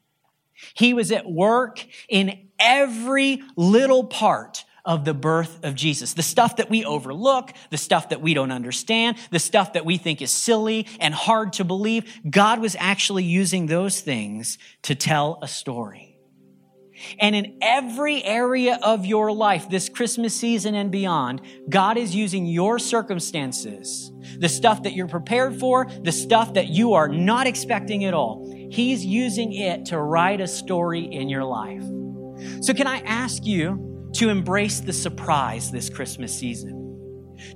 He 0.74 0.92
was 0.92 1.10
at 1.10 1.26
work 1.26 1.82
in 2.10 2.38
every 2.58 3.42
little 3.56 4.04
part 4.04 4.66
of 4.84 5.06
the 5.06 5.14
birth 5.14 5.64
of 5.64 5.74
Jesus. 5.76 6.12
The 6.12 6.22
stuff 6.22 6.56
that 6.56 6.68
we 6.68 6.84
overlook, 6.84 7.54
the 7.70 7.78
stuff 7.78 8.10
that 8.10 8.20
we 8.20 8.34
don't 8.34 8.52
understand, 8.52 9.16
the 9.30 9.38
stuff 9.38 9.72
that 9.72 9.86
we 9.86 9.96
think 9.96 10.20
is 10.20 10.30
silly 10.30 10.86
and 11.00 11.14
hard 11.14 11.54
to 11.54 11.64
believe, 11.64 12.20
God 12.28 12.60
was 12.60 12.76
actually 12.78 13.24
using 13.24 13.64
those 13.64 14.02
things 14.02 14.58
to 14.82 14.94
tell 14.94 15.38
a 15.40 15.48
story. 15.48 16.09
And 17.18 17.34
in 17.34 17.56
every 17.60 18.22
area 18.24 18.78
of 18.82 19.06
your 19.06 19.32
life, 19.32 19.68
this 19.68 19.88
Christmas 19.88 20.34
season 20.34 20.74
and 20.74 20.90
beyond, 20.90 21.40
God 21.68 21.96
is 21.96 22.14
using 22.14 22.46
your 22.46 22.78
circumstances, 22.78 24.12
the 24.38 24.48
stuff 24.48 24.82
that 24.82 24.94
you're 24.94 25.08
prepared 25.08 25.58
for, 25.58 25.86
the 26.02 26.12
stuff 26.12 26.54
that 26.54 26.68
you 26.68 26.94
are 26.94 27.08
not 27.08 27.46
expecting 27.46 28.04
at 28.04 28.14
all. 28.14 28.50
He's 28.70 29.04
using 29.04 29.52
it 29.52 29.86
to 29.86 29.98
write 29.98 30.40
a 30.40 30.46
story 30.46 31.04
in 31.04 31.28
your 31.28 31.44
life. 31.44 31.82
So, 32.62 32.72
can 32.72 32.86
I 32.86 33.00
ask 33.00 33.44
you 33.44 34.08
to 34.14 34.28
embrace 34.28 34.80
the 34.80 34.92
surprise 34.92 35.70
this 35.70 35.90
Christmas 35.90 36.36
season? 36.36 36.76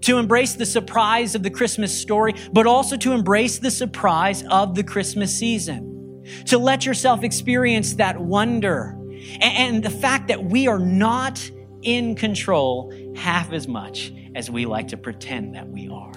To 0.02 0.18
embrace 0.18 0.54
the 0.54 0.66
surprise 0.66 1.34
of 1.34 1.42
the 1.42 1.50
Christmas 1.50 1.96
story, 1.96 2.34
but 2.52 2.66
also 2.66 2.96
to 2.96 3.12
embrace 3.12 3.58
the 3.58 3.70
surprise 3.70 4.42
of 4.50 4.74
the 4.74 4.82
Christmas 4.82 5.34
season. 5.36 6.22
To 6.46 6.58
let 6.58 6.86
yourself 6.86 7.22
experience 7.22 7.94
that 7.94 8.18
wonder 8.18 8.98
and 9.40 9.82
the 9.82 9.90
fact 9.90 10.28
that 10.28 10.44
we 10.44 10.66
are 10.68 10.78
not 10.78 11.50
in 11.82 12.14
control 12.14 12.92
half 13.14 13.52
as 13.52 13.68
much 13.68 14.12
as 14.34 14.50
we 14.50 14.66
like 14.66 14.88
to 14.88 14.96
pretend 14.96 15.54
that 15.54 15.68
we 15.68 15.88
are. 15.88 16.12